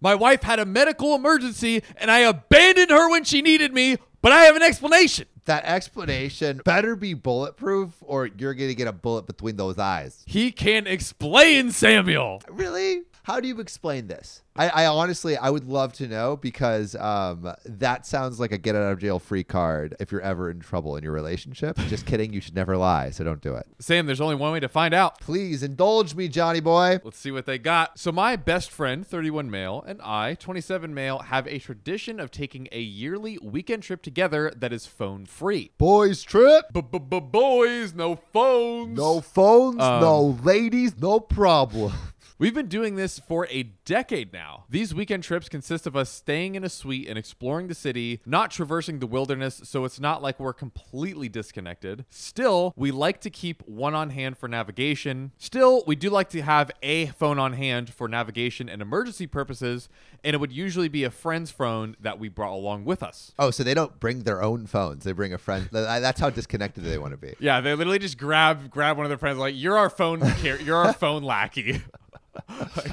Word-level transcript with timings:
My 0.00 0.14
wife 0.14 0.42
had 0.42 0.58
a 0.58 0.64
medical 0.64 1.14
emergency 1.14 1.82
and 1.96 2.10
I 2.10 2.20
abandoned 2.20 2.90
her 2.90 3.10
when 3.10 3.24
she 3.24 3.42
needed 3.42 3.72
me, 3.72 3.96
but 4.22 4.32
I 4.32 4.42
have 4.44 4.56
an 4.56 4.62
explanation. 4.62 5.26
That 5.48 5.64
explanation 5.64 6.60
better 6.62 6.94
be 6.94 7.14
bulletproof 7.14 7.94
or 8.02 8.26
you're 8.26 8.52
going 8.52 8.68
to 8.68 8.74
get 8.74 8.86
a 8.86 8.92
bullet 8.92 9.26
between 9.26 9.56
those 9.56 9.78
eyes. 9.78 10.22
He 10.26 10.52
can't 10.52 10.86
explain, 10.86 11.70
Samuel. 11.70 12.42
Really? 12.50 13.04
How 13.28 13.40
do 13.40 13.48
you 13.48 13.60
explain 13.60 14.08
this? 14.08 14.42
I, 14.56 14.68
I 14.68 14.86
honestly, 14.86 15.36
I 15.36 15.50
would 15.50 15.66
love 15.66 15.92
to 15.94 16.08
know 16.08 16.36
because 16.36 16.96
um, 16.96 17.52
that 17.66 18.06
sounds 18.06 18.40
like 18.40 18.52
a 18.52 18.58
get 18.58 18.74
out 18.74 18.90
of 18.90 18.98
jail 18.98 19.18
free 19.18 19.44
card 19.44 19.94
if 20.00 20.10
you're 20.10 20.22
ever 20.22 20.50
in 20.50 20.60
trouble 20.60 20.96
in 20.96 21.04
your 21.04 21.12
relationship. 21.12 21.76
Just 21.88 22.06
kidding. 22.06 22.32
You 22.32 22.40
should 22.40 22.54
never 22.54 22.76
lie. 22.78 23.10
So 23.10 23.24
don't 23.24 23.42
do 23.42 23.54
it. 23.54 23.66
Sam, 23.80 24.06
there's 24.06 24.22
only 24.22 24.34
one 24.34 24.52
way 24.52 24.60
to 24.60 24.68
find 24.68 24.94
out. 24.94 25.20
Please 25.20 25.62
indulge 25.62 26.14
me, 26.14 26.28
Johnny 26.28 26.60
boy. 26.60 27.00
Let's 27.04 27.18
see 27.18 27.30
what 27.30 27.44
they 27.44 27.58
got. 27.58 27.98
So, 27.98 28.10
my 28.10 28.34
best 28.34 28.70
friend, 28.70 29.06
31 29.06 29.50
male, 29.50 29.84
and 29.86 30.00
I, 30.00 30.32
27 30.34 30.94
male, 30.94 31.18
have 31.18 31.46
a 31.46 31.58
tradition 31.58 32.18
of 32.18 32.30
taking 32.30 32.66
a 32.72 32.80
yearly 32.80 33.38
weekend 33.42 33.82
trip 33.82 34.02
together 34.02 34.50
that 34.56 34.72
is 34.72 34.86
phone 34.86 35.26
free. 35.26 35.37
Boys 35.78 36.22
trip. 36.22 36.66
Boys, 36.72 37.94
no 37.94 38.16
phones. 38.32 38.96
No 38.96 39.20
phones, 39.20 39.80
Um, 39.80 40.00
no 40.00 40.36
ladies, 40.42 40.98
no 40.98 41.20
problem. 41.20 41.92
We've 42.40 42.54
been 42.54 42.68
doing 42.68 42.94
this 42.94 43.18
for 43.18 43.48
a 43.50 43.64
decade 43.84 44.32
now. 44.32 44.62
These 44.70 44.94
weekend 44.94 45.24
trips 45.24 45.48
consist 45.48 45.88
of 45.88 45.96
us 45.96 46.08
staying 46.08 46.54
in 46.54 46.62
a 46.62 46.68
suite 46.68 47.08
and 47.08 47.18
exploring 47.18 47.66
the 47.66 47.74
city, 47.74 48.20
not 48.24 48.52
traversing 48.52 49.00
the 49.00 49.08
wilderness, 49.08 49.60
so 49.64 49.84
it's 49.84 49.98
not 49.98 50.22
like 50.22 50.38
we're 50.38 50.52
completely 50.52 51.28
disconnected. 51.28 52.04
Still, 52.10 52.74
we 52.76 52.92
like 52.92 53.20
to 53.22 53.30
keep 53.30 53.66
one 53.66 53.92
on 53.92 54.10
hand 54.10 54.38
for 54.38 54.46
navigation. 54.48 55.32
Still, 55.36 55.82
we 55.84 55.96
do 55.96 56.10
like 56.10 56.28
to 56.30 56.40
have 56.42 56.70
a 56.80 57.06
phone 57.06 57.40
on 57.40 57.54
hand 57.54 57.92
for 57.92 58.06
navigation 58.06 58.68
and 58.68 58.80
emergency 58.80 59.26
purposes, 59.26 59.88
and 60.22 60.32
it 60.32 60.38
would 60.38 60.52
usually 60.52 60.88
be 60.88 61.02
a 61.02 61.10
friend's 61.10 61.50
phone 61.50 61.96
that 61.98 62.20
we 62.20 62.28
brought 62.28 62.54
along 62.54 62.84
with 62.84 63.02
us. 63.02 63.32
Oh, 63.40 63.50
so 63.50 63.64
they 63.64 63.74
don't 63.74 63.98
bring 63.98 64.20
their 64.20 64.44
own 64.44 64.66
phones. 64.66 65.02
They 65.02 65.10
bring 65.10 65.32
a 65.32 65.38
friend. 65.38 65.68
That's 65.72 66.20
how 66.20 66.30
disconnected 66.30 66.84
they 66.84 66.98
want 66.98 67.14
to 67.14 67.18
be. 67.18 67.34
Yeah, 67.40 67.60
they 67.60 67.74
literally 67.74 67.98
just 67.98 68.16
grab 68.16 68.70
grab 68.70 68.96
one 68.96 69.06
of 69.06 69.10
their 69.10 69.18
friends 69.18 69.38
like, 69.38 69.56
"You're 69.56 69.76
our 69.76 69.90
phone, 69.90 70.20
car- 70.40 70.60
you're 70.60 70.76
our 70.76 70.92
phone 70.92 71.24
lackey." 71.24 71.82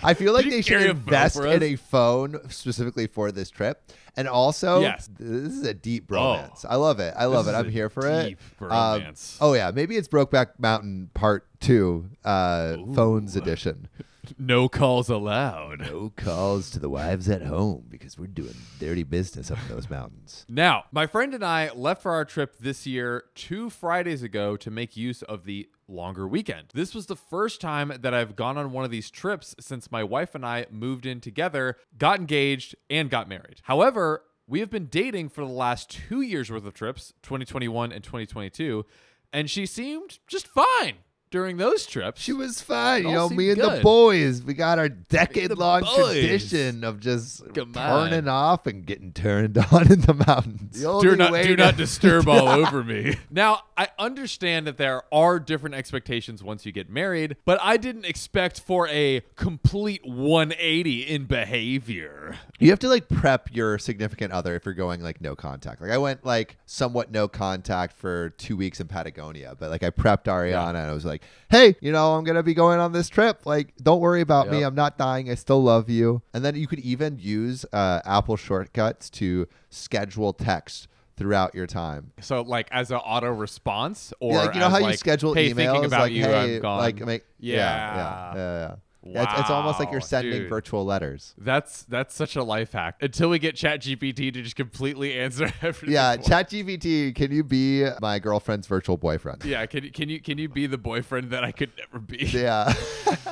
I 0.03 0.13
feel 0.13 0.33
like 0.33 0.49
they 0.49 0.61
should 0.61 0.81
invest 0.89 1.38
in 1.38 1.63
a 1.63 1.75
phone 1.75 2.39
specifically 2.49 3.07
for 3.07 3.31
this 3.31 3.49
trip. 3.49 3.91
And 4.17 4.27
also, 4.27 4.79
Yes. 4.81 5.09
this 5.19 5.52
is 5.53 5.65
a 5.65 5.73
deep 5.73 6.07
bromance. 6.07 6.65
I 6.67 6.75
love 6.75 6.99
it. 6.99 7.13
I 7.17 7.25
love 7.25 7.47
it. 7.47 7.52
I'm 7.52 7.69
here 7.69 7.89
for 7.89 8.07
it. 8.07 8.29
deep 8.29 8.39
Um, 8.61 9.13
oh 9.41 9.53
yeah, 9.53 9.71
maybe 9.71 9.97
it's 9.97 10.07
Brokeback 10.07 10.52
Mountain 10.57 11.09
Part 11.13 11.45
Two, 11.59 12.09
uh, 12.23 12.77
phones 12.93 13.35
edition. 13.35 13.87
no 14.39 14.69
calls 14.69 15.09
allowed. 15.09 15.80
No 15.81 16.11
calls 16.15 16.69
to 16.71 16.80
the 16.80 16.89
wives 16.89 17.27
at 17.30 17.41
home 17.43 17.85
because 17.89 18.17
we're 18.17 18.27
doing 18.27 18.55
dirty 18.80 19.03
business 19.03 19.52
up 19.52 19.57
in 19.67 19.75
those 19.75 19.89
mountains. 19.89 20.45
Now, 20.47 20.85
my 20.91 21.07
friend 21.07 21.33
and 21.33 21.43
I 21.43 21.71
left 21.73 22.02
for 22.02 22.11
our 22.13 22.25
trip 22.25 22.55
this 22.59 22.85
year 22.87 23.25
two 23.35 23.69
Fridays 23.69 24.23
ago 24.23 24.55
to 24.57 24.71
make 24.71 24.95
use 24.95 25.21
of 25.23 25.43
the 25.45 25.67
longer 25.88 26.28
weekend. 26.28 26.67
This 26.73 26.94
was 26.95 27.05
the 27.05 27.16
first 27.16 27.61
time 27.61 27.91
that 28.00 28.14
I've 28.14 28.36
gone 28.36 28.58
on 28.58 28.72
one 28.72 28.86
of 28.86 28.91
these 28.91 29.11
trips 29.11 29.55
since 29.59 29.92
my 29.92 30.03
wife 30.03 30.36
and 30.36 30.45
I 30.45 30.66
moved 30.72 31.05
in 31.05 31.22
together, 31.22 31.77
got 31.97 32.19
engaged, 32.19 32.75
and 32.89 33.09
got 33.09 33.30
married. 33.30 33.61
However, 33.64 34.23
we 34.47 34.59
have 34.59 34.69
been 34.69 34.88
dating 34.88 35.30
for 35.30 35.42
the 35.45 35.52
last 35.52 35.89
two 35.89 36.22
years 36.22 36.52
worth 36.52 36.66
of 36.66 36.73
trips, 36.73 37.14
2021 37.23 37.92
and 37.92 38.03
2022, 38.03 38.86
and 39.33 39.50
she 39.50 39.66
seemed 39.66 40.19
just 40.27 40.47
fine 40.47 40.97
during 41.36 41.58
those 41.58 41.86
trips. 41.86 42.22
She 42.22 42.31
was 42.31 42.61
fine. 42.61 43.03
You 43.03 43.09
All 43.09 43.30
know, 43.30 43.36
me 43.36 43.50
and 43.52 43.59
the 43.61 43.67
good. 43.69 43.83
boys, 43.83 44.41
we 44.41 44.53
got 44.53 44.80
our 44.80 44.88
decade 44.88 45.52
long 45.52 45.81
boys. 45.83 46.14
tradition 46.14 46.83
of 46.86 47.02
just 47.02 47.44
Come 47.53 47.73
turning 47.73 48.27
on. 48.27 48.30
off 48.30 48.66
and 48.67 48.86
getting 48.86 49.11
turned 49.11 49.58
on 49.72 49.92
in 49.92 50.00
the 50.02 50.14
mountains. 50.14 50.80
The 50.81 50.88
do 50.88 50.89
only 50.89 51.16
not 51.17 51.31
way 51.33 51.44
do 51.45 51.55
to- 51.58 51.64
not 51.64 51.75
disturb 51.86 52.27
all 52.30 52.47
over 52.47 52.83
me. 52.83 53.17
Now, 53.30 53.64
I 53.77 53.89
understand 54.00 54.65
that 54.67 54.77
there 54.77 55.02
are 55.14 55.39
different 55.39 55.76
expectations 55.76 56.42
once 56.42 56.65
you 56.65 56.71
get 56.71 56.89
married, 56.89 57.36
but 57.43 57.59
I 57.61 57.76
didn't 57.76 58.05
expect 58.05 58.61
for 58.61 58.88
a 58.88 59.21
complete 59.36 60.05
180 60.05 61.02
in 61.02 61.26
behavior. 61.26 62.38
You 62.59 62.70
have 62.70 62.80
to 62.80 62.88
like 62.88 63.09
prep 63.09 63.49
your 63.54 63.77
significant 63.77 64.32
other 64.32 64.55
if 64.55 64.64
you're 64.64 64.73
going 64.73 65.02
like 65.02 65.20
no 65.20 65.36
contact. 65.36 65.82
Like 65.82 65.92
I 65.92 65.98
went 65.98 66.26
like 66.26 66.55
somewhat 66.65 67.11
no 67.11 67.27
contact 67.27 67.98
for 67.98 68.30
two 68.32 68.55
weeks 68.55 68.80
in 68.80 68.88
Patagonia, 68.88 69.55
but 69.59 69.70
like 69.70 69.83
I 69.83 69.89
prepped 69.89 70.26
Ariana 70.26 70.70
and 70.70 70.77
I 70.77 70.93
was 70.93 71.04
like, 71.04 71.23
hey, 71.49 71.75
you 71.81 71.91
know, 71.91 72.15
I'm 72.15 72.23
gonna 72.23 72.43
be 72.43 72.53
going 72.53 72.80
on 72.80 72.91
this 72.91 73.09
trip. 73.09 73.45
Like, 73.45 73.73
don't 73.77 73.99
worry 73.99 74.21
about 74.21 74.49
me. 74.49 74.63
I'm 74.63 74.75
not 74.75 74.97
dying. 74.97 75.30
I 75.30 75.36
still 75.36 75.61
love 75.63 75.89
you. 75.89 76.21
And 76.33 76.43
then 76.43 76.55
you 76.55 76.67
could 76.67 76.80
even 76.80 77.17
use 77.19 77.65
uh, 77.73 78.02
Apple 78.05 78.37
shortcuts 78.37 79.09
to 79.11 79.47
schedule 79.69 80.33
text 80.33 80.87
throughout 81.17 81.55
your 81.55 81.67
time. 81.67 82.11
So, 82.21 82.41
like 82.41 82.67
as 82.71 82.91
an 82.91 82.97
auto 82.97 83.30
response, 83.31 84.14
or 84.19 84.33
Yeah, 84.33 84.39
like 84.39 84.53
you 84.53 84.59
know 84.59 84.69
how 84.69 84.77
you 84.77 84.83
like, 84.83 84.99
schedule 84.99 85.33
hey, 85.33 85.52
emails, 85.52 85.55
thinking 85.55 85.85
about 85.85 85.99
like 86.02 86.11
you, 86.11 86.23
hey, 86.23 86.55
I'm 86.55 86.61
gone. 86.61 86.80
like 86.80 86.99
make 87.05 87.23
yeah, 87.39 87.55
yeah, 87.55 87.95
Yeah. 87.95 88.35
yeah. 88.35 88.67
yeah. 88.69 88.75
Yeah, 89.05 89.23
it's, 89.23 89.42
it's 89.42 89.49
almost 89.52 89.80
like 89.80 89.92
you're 89.92 90.02
sending 90.02 90.42
dude. 90.42 90.49
virtual 90.49 90.83
letters. 90.83 91.36
That's 91.38 91.83
that's 91.83 92.16
such 92.16 92.36
a 92.36 92.43
life 92.43 92.73
hack. 92.73 92.95
Until 93.02 93.30
we 93.30 93.38
get 93.38 93.55
ChatGPT 93.55 94.33
to 94.33 94.42
just 94.42 94.55
completely 94.55 95.14
answer 95.14 95.45
everything. 95.61 95.93
Yeah. 95.93 96.17
ChatGPT, 96.17 97.14
can 97.15 97.32
you 97.32 97.44
be 97.44 97.88
my 98.02 98.17
girlfriend's 98.17 98.65
virtual 98.65 98.98
boyfriend? 98.98 99.45
Yeah, 99.45 99.65
can 99.67 99.83
you 99.83 99.92
can 99.92 100.10
you 100.10 100.20
can 100.20 100.38
you 100.39 100.49
be 100.49 100.65
the 100.65 100.80
boyfriend 100.80 101.30
that 101.30 101.44
I 101.44 101.52
could 101.52 101.71
never 101.77 101.99
be? 101.99 102.26
Yeah. 102.36 102.73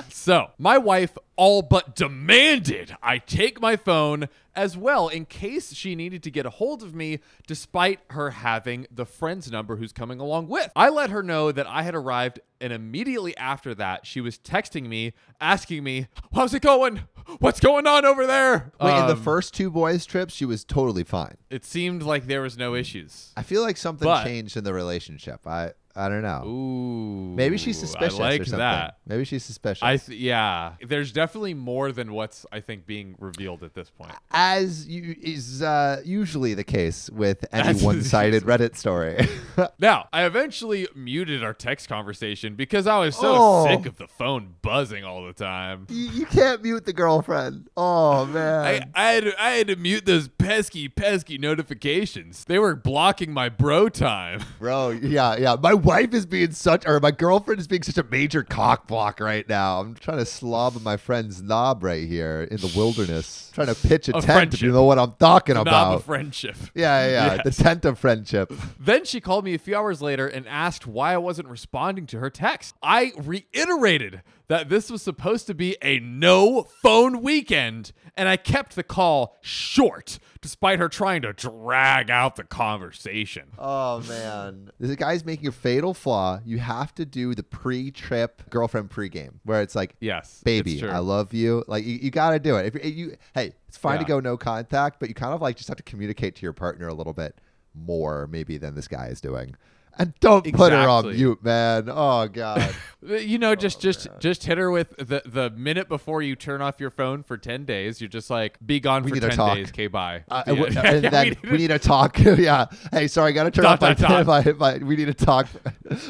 So, 0.10 0.52
my 0.58 0.78
wife 0.78 1.18
all 1.36 1.62
but 1.62 1.96
demanded 1.96 2.96
I 3.02 3.18
take 3.18 3.60
my 3.60 3.76
phone 3.76 4.30
as 4.56 4.78
well 4.78 5.08
in 5.08 5.26
case 5.26 5.74
she 5.74 5.96
needed 5.96 6.24
to 6.24 6.32
get 6.32 6.46
a 6.46 6.50
hold 6.50 6.84
of 6.84 6.94
me, 6.94 7.20
despite 7.48 8.00
her 8.12 8.32
having 8.32 8.88
the 8.92 9.06
friend's 9.06 9.52
number 9.52 9.76
who's 9.76 9.94
coming 9.94 10.20
along 10.20 10.48
with. 10.48 10.72
I 10.76 10.90
let 10.90 11.10
her 11.10 11.24
know 11.24 11.52
that 11.52 11.68
I 11.68 11.84
had 11.84 11.96
arrived, 11.96 12.40
and 12.62 12.72
immediately 12.74 13.36
after 13.38 13.74
that, 13.76 14.06
she 14.06 14.22
was 14.22 14.38
texting 14.38 14.88
me, 14.88 15.14
asking 15.40 15.84
me, 15.84 16.08
How's 16.34 16.54
it 16.54 16.62
going? 16.62 17.02
What's 17.40 17.60
going 17.60 17.88
on 17.88 18.06
over 18.06 18.26
there? 18.28 18.72
Wait, 18.82 19.00
in 19.00 19.08
the 19.08 19.14
Um, 19.14 19.22
first 19.22 19.54
two 19.54 19.70
boys' 19.70 20.06
trips, 20.06 20.34
she 20.34 20.46
was 20.46 20.64
totally 20.64 21.04
fine. 21.04 21.38
it 21.50 21.64
seemed 21.66 22.02
like 22.04 22.26
there 22.28 22.42
was 22.42 22.58
no 22.58 22.74
issues. 22.76 23.32
I 23.38 23.44
feel 23.44 23.62
like 23.62 23.78
something 23.78 24.06
But- 24.08 24.24
changed 24.24 24.58
in 24.58 24.64
the 24.64 24.74
relationship. 24.74 25.46
I 25.48 25.72
I 25.96 26.10
don't 26.10 26.24
know. 26.24 26.42
Ooh. 26.48 27.36
Maybe 27.36 27.56
she's 27.56 27.78
suspicious 27.78 28.18
I 28.20 28.24
like 28.24 28.42
or 28.42 28.46
something. 28.46 28.58
that. 28.58 28.98
Maybe 29.06 29.26
she's 29.26 29.44
suspicious. 29.44 29.84
I 29.84 29.98
th- 29.98 30.20
yeah, 30.20 30.72
there's 30.88 31.12
definitely 31.12 31.54
more 31.54 31.92
than 31.92 32.14
what's 32.14 32.48
I 32.52 32.62
think 32.62 32.88
being 32.88 33.14
revealed 33.20 33.62
at 33.62 33.76
this 33.76 33.92
point. 33.92 34.14
As 34.32 34.88
you, 34.88 35.16
is 35.22 35.62
uh, 35.62 36.02
usually 36.04 36.56
the 36.56 36.64
case 36.64 37.12
with 37.12 37.46
any 37.54 37.70
As 37.70 37.84
one-sided 37.84 38.42
usually. 38.42 38.58
Reddit 38.58 38.76
story. 38.76 39.28
Now, 39.78 40.08
I 40.12 40.24
eventually 40.26 40.88
muted 40.96 41.44
our 41.44 41.54
text 41.54 41.88
conversation 41.88 42.56
because 42.56 42.88
I 42.88 42.98
was 42.98 43.16
so 43.16 43.36
Oh. 43.38 43.68
sick 43.68 43.86
of 43.86 43.98
the 43.98 44.08
phone 44.08 44.56
buzzing 44.64 45.04
all 45.04 45.24
the 45.28 45.34
time. 45.34 45.86
you, 45.92 46.10
you 46.10 46.26
can't 46.26 46.64
mute 46.64 46.86
the 46.88 46.94
girlfriend. 47.16 47.70
Oh 47.78 48.26
man. 48.26 48.90
I, 48.94 49.10
I, 49.10 49.12
had 49.14 49.24
to, 49.24 49.42
I 49.44 49.50
had 49.52 49.68
to 49.68 49.76
mute 49.76 50.06
those 50.06 50.28
pesky, 50.28 50.90
pesky 50.90 51.38
notifications. 51.38 52.46
They 52.46 52.60
were 52.60 52.76
blocking 52.76 53.34
my 53.34 53.50
bro 53.50 53.90
time. 53.90 54.42
Bro, 54.60 54.92
yeah, 55.02 55.36
yeah. 55.38 55.56
My 55.62 55.74
wife 55.74 56.14
is 56.14 56.26
being 56.26 56.52
such, 56.52 56.86
or 56.88 57.00
my 57.00 57.12
girlfriend 57.12 57.60
is 57.60 57.68
being 57.68 57.84
such 57.84 57.98
a 57.98 58.04
major 58.04 58.44
cock 58.44 58.88
block 58.88 59.20
right 59.20 59.48
now. 59.48 59.82
I'm 59.82 59.94
trying 59.96 60.20
to 60.20 60.26
slob 60.26 60.82
my 60.82 60.96
friend's 60.96 61.42
knob 61.42 61.84
right 61.84 62.08
here 62.08 62.48
in 62.50 62.58
the 62.58 62.72
wilderness. 62.76 63.52
trying 63.54 63.68
to 63.68 63.76
pitch 63.76 64.08
a, 64.08 64.18
A 64.18 64.22
tent, 64.22 64.54
if 64.54 64.62
you 64.62 64.72
know 64.72 64.86
what 64.86 65.00
I'm 65.00 65.14
talking 65.20 65.56
Knob 65.56 65.68
about. 65.68 65.96
of 65.96 66.06
friendship. 66.06 66.56
yeah, 66.76 67.06
yeah, 67.08 67.36
yeah. 67.36 67.44
The 67.44 67.52
tent 67.52 67.84
of 67.86 68.00
friendship. 68.00 68.54
Then 68.80 69.04
she 69.04 69.20
called 69.20 69.44
me 69.44 69.54
a 69.54 69.60
few 69.60 69.76
hours 69.76 70.02
later 70.02 70.28
and 70.28 70.48
asked 70.48 70.88
why 70.88 71.14
I 71.14 71.18
wasn't 71.18 71.50
responding 71.50 72.06
to 72.08 72.20
her 72.20 72.30
text. 72.30 72.76
I 72.82 73.12
reiterated 73.18 74.22
that 74.48 74.70
this 74.70 74.92
was 74.92 75.02
supposed 75.02 75.48
to 75.48 75.54
be 75.54 75.78
a 75.82 76.00
no 76.00 76.64
phone 76.64 77.22
weekend, 77.22 77.92
and 78.16 78.28
I 78.28 78.38
kept 78.38 78.76
the 78.76 78.84
call 78.84 79.38
short 79.42 80.20
despite 80.42 80.78
her 80.80 80.90
trying 80.90 81.22
to 81.22 81.32
drag 81.34 82.10
out 82.10 82.36
the 82.36 82.44
conversation. 82.44 83.50
Oh 83.58 84.02
man, 84.02 84.72
this 84.80 84.96
guy's 84.96 85.24
making 85.26 85.48
a 85.48 85.52
fatal 85.52 85.94
flaw. 85.94 86.40
You 86.46 86.58
have 86.60 86.94
to 86.96 87.06
do 87.06 87.34
the 87.34 87.44
pre-trip 87.44 88.50
girlfriend 88.50 88.90
pre-game 88.90 89.40
where 89.46 89.62
it's 89.62 89.76
like, 89.76 89.96
Yes. 90.00 90.42
baby, 90.44 90.74
it's 90.74 90.82
true. 90.82 90.90
I 90.90 91.00
love 91.00 91.34
you. 91.34 91.64
Like 91.68 91.86
you, 91.86 91.96
you 91.96 92.12
got 92.12 92.32
to 92.32 92.40
do 92.40 92.58
it. 92.58 92.76
If 92.76 92.84
you, 92.86 92.92
you, 92.92 93.18
hey, 93.34 93.54
it's 93.68 93.78
fine 93.78 94.00
to 94.00 94.06
go 94.06 94.20
no 94.20 94.36
contact, 94.38 95.00
but 95.00 95.08
you 95.10 95.16
kind 95.16 95.34
of 95.34 95.42
like 95.42 95.56
just 95.56 95.70
have 95.70 95.78
to 95.78 95.84
communicate 95.84 96.36
to 96.36 96.42
your 96.44 96.54
partner 96.54 96.88
a 96.90 96.94
little 96.94 97.14
bit 97.14 97.40
more, 97.74 98.28
maybe 98.28 98.58
than 98.58 98.76
this 98.76 98.88
guy 98.88 99.08
is 99.08 99.22
doing. 99.22 99.56
And 99.98 100.14
don't 100.20 100.52
put 100.54 100.72
her 100.72 100.90
on 100.90 101.12
mute, 101.12 101.44
man. 101.44 101.88
Oh 101.90 102.28
god. 102.28 102.74
You 103.06 103.38
know, 103.38 103.54
just 103.54 103.82
just 103.82 104.08
man. 104.10 104.18
just 104.22 104.46
hit 104.46 104.58
her 104.58 104.72
with 104.72 104.96
the 104.96 105.22
the 105.26 105.50
minute 105.50 105.90
before 105.90 106.22
you 106.22 106.38
turn 106.38 106.62
off 106.62 106.80
your 106.80 106.90
phone 106.90 107.22
for 107.22 107.36
ten 107.38 107.66
days. 107.66 108.00
You're 108.00 108.08
just 108.08 108.30
like, 108.30 108.58
be 108.66 108.80
gone 108.80 109.04
We 109.04 109.10
for 109.10 109.16
to 109.16 109.28
ten 109.28 109.36
talk. 109.36 109.56
days. 109.58 109.68
Okay, 109.72 109.88
bye. 109.88 110.24
Uh, 110.30 110.44
Yeah, 110.48 110.54
and 110.86 111.04
then 111.04 111.36
we 111.44 111.52
we 111.52 111.58
need 111.58 111.68
to 111.68 111.80
talk. 111.80 112.18
yeah. 112.20 112.68
Hey, 112.94 113.10
sorry, 113.10 113.32
I 113.32 113.34
gotta 113.34 113.52
turn 113.52 113.64
Dot, 113.64 113.74
off 113.74 113.82
my, 113.82 113.94
dot, 113.94 114.26
dot. 114.26 114.58
my, 114.58 114.78
my, 114.78 114.86
We 114.86 114.96
need 114.96 115.08
to 115.08 115.14
talk 115.14 115.48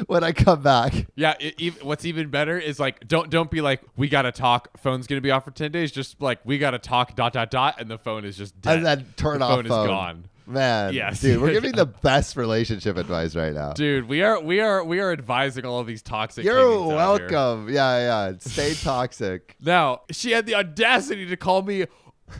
when 0.06 0.22
I 0.22 0.30
come 0.30 0.62
back. 0.62 0.94
Yeah, 1.16 1.34
ev- 1.60 1.82
what's 1.82 2.04
even 2.04 2.30
better 2.30 2.60
is 2.60 2.78
like 2.78 3.08
don't 3.08 3.28
don't 3.28 3.50
be 3.50 3.60
like 3.60 3.80
we 3.96 4.08
gotta 4.08 4.30
talk. 4.30 4.68
Phone's 4.78 5.08
gonna 5.08 5.20
be 5.20 5.32
off 5.32 5.44
for 5.44 5.50
ten 5.50 5.72
days. 5.72 5.90
Just 5.90 6.22
like 6.22 6.38
we 6.44 6.58
gotta 6.58 6.78
talk. 6.78 7.16
Dot 7.16 7.32
dot 7.32 7.50
dot, 7.50 7.80
and 7.80 7.90
the 7.90 7.98
phone 7.98 8.24
is 8.24 8.36
just 8.36 8.60
dead. 8.60 8.76
And 8.76 8.86
then 8.86 9.06
turn 9.16 9.40
the 9.40 9.46
off 9.46 9.50
phone, 9.56 9.66
phone. 9.66 9.84
is 9.84 9.88
gone. 9.88 10.24
Man, 10.46 10.92
Yes. 10.92 11.20
dude, 11.20 11.40
we're 11.40 11.52
giving 11.52 11.72
the 11.72 11.86
best 12.02 12.36
relationship 12.36 12.96
advice 12.96 13.34
right 13.34 13.54
now. 13.54 13.72
Dude, 13.72 14.08
we 14.08 14.22
are 14.22 14.40
we 14.40 14.60
are 14.60 14.84
we 14.84 15.00
are 15.00 15.10
advising 15.12 15.64
all 15.64 15.78
of 15.78 15.86
these 15.86 16.02
toxic. 16.02 16.44
You're 16.44 16.58
hangings 16.58 16.92
out 16.92 17.20
here. 17.20 17.28
welcome. 17.30 17.68
Yeah, 17.72 18.28
yeah. 18.30 18.38
Stay 18.38 18.74
toxic. 18.74 19.56
Now 19.64 20.02
she 20.10 20.32
had 20.32 20.44
the 20.46 20.54
audacity 20.56 21.24
to 21.26 21.36
call 21.36 21.62
me 21.62 21.86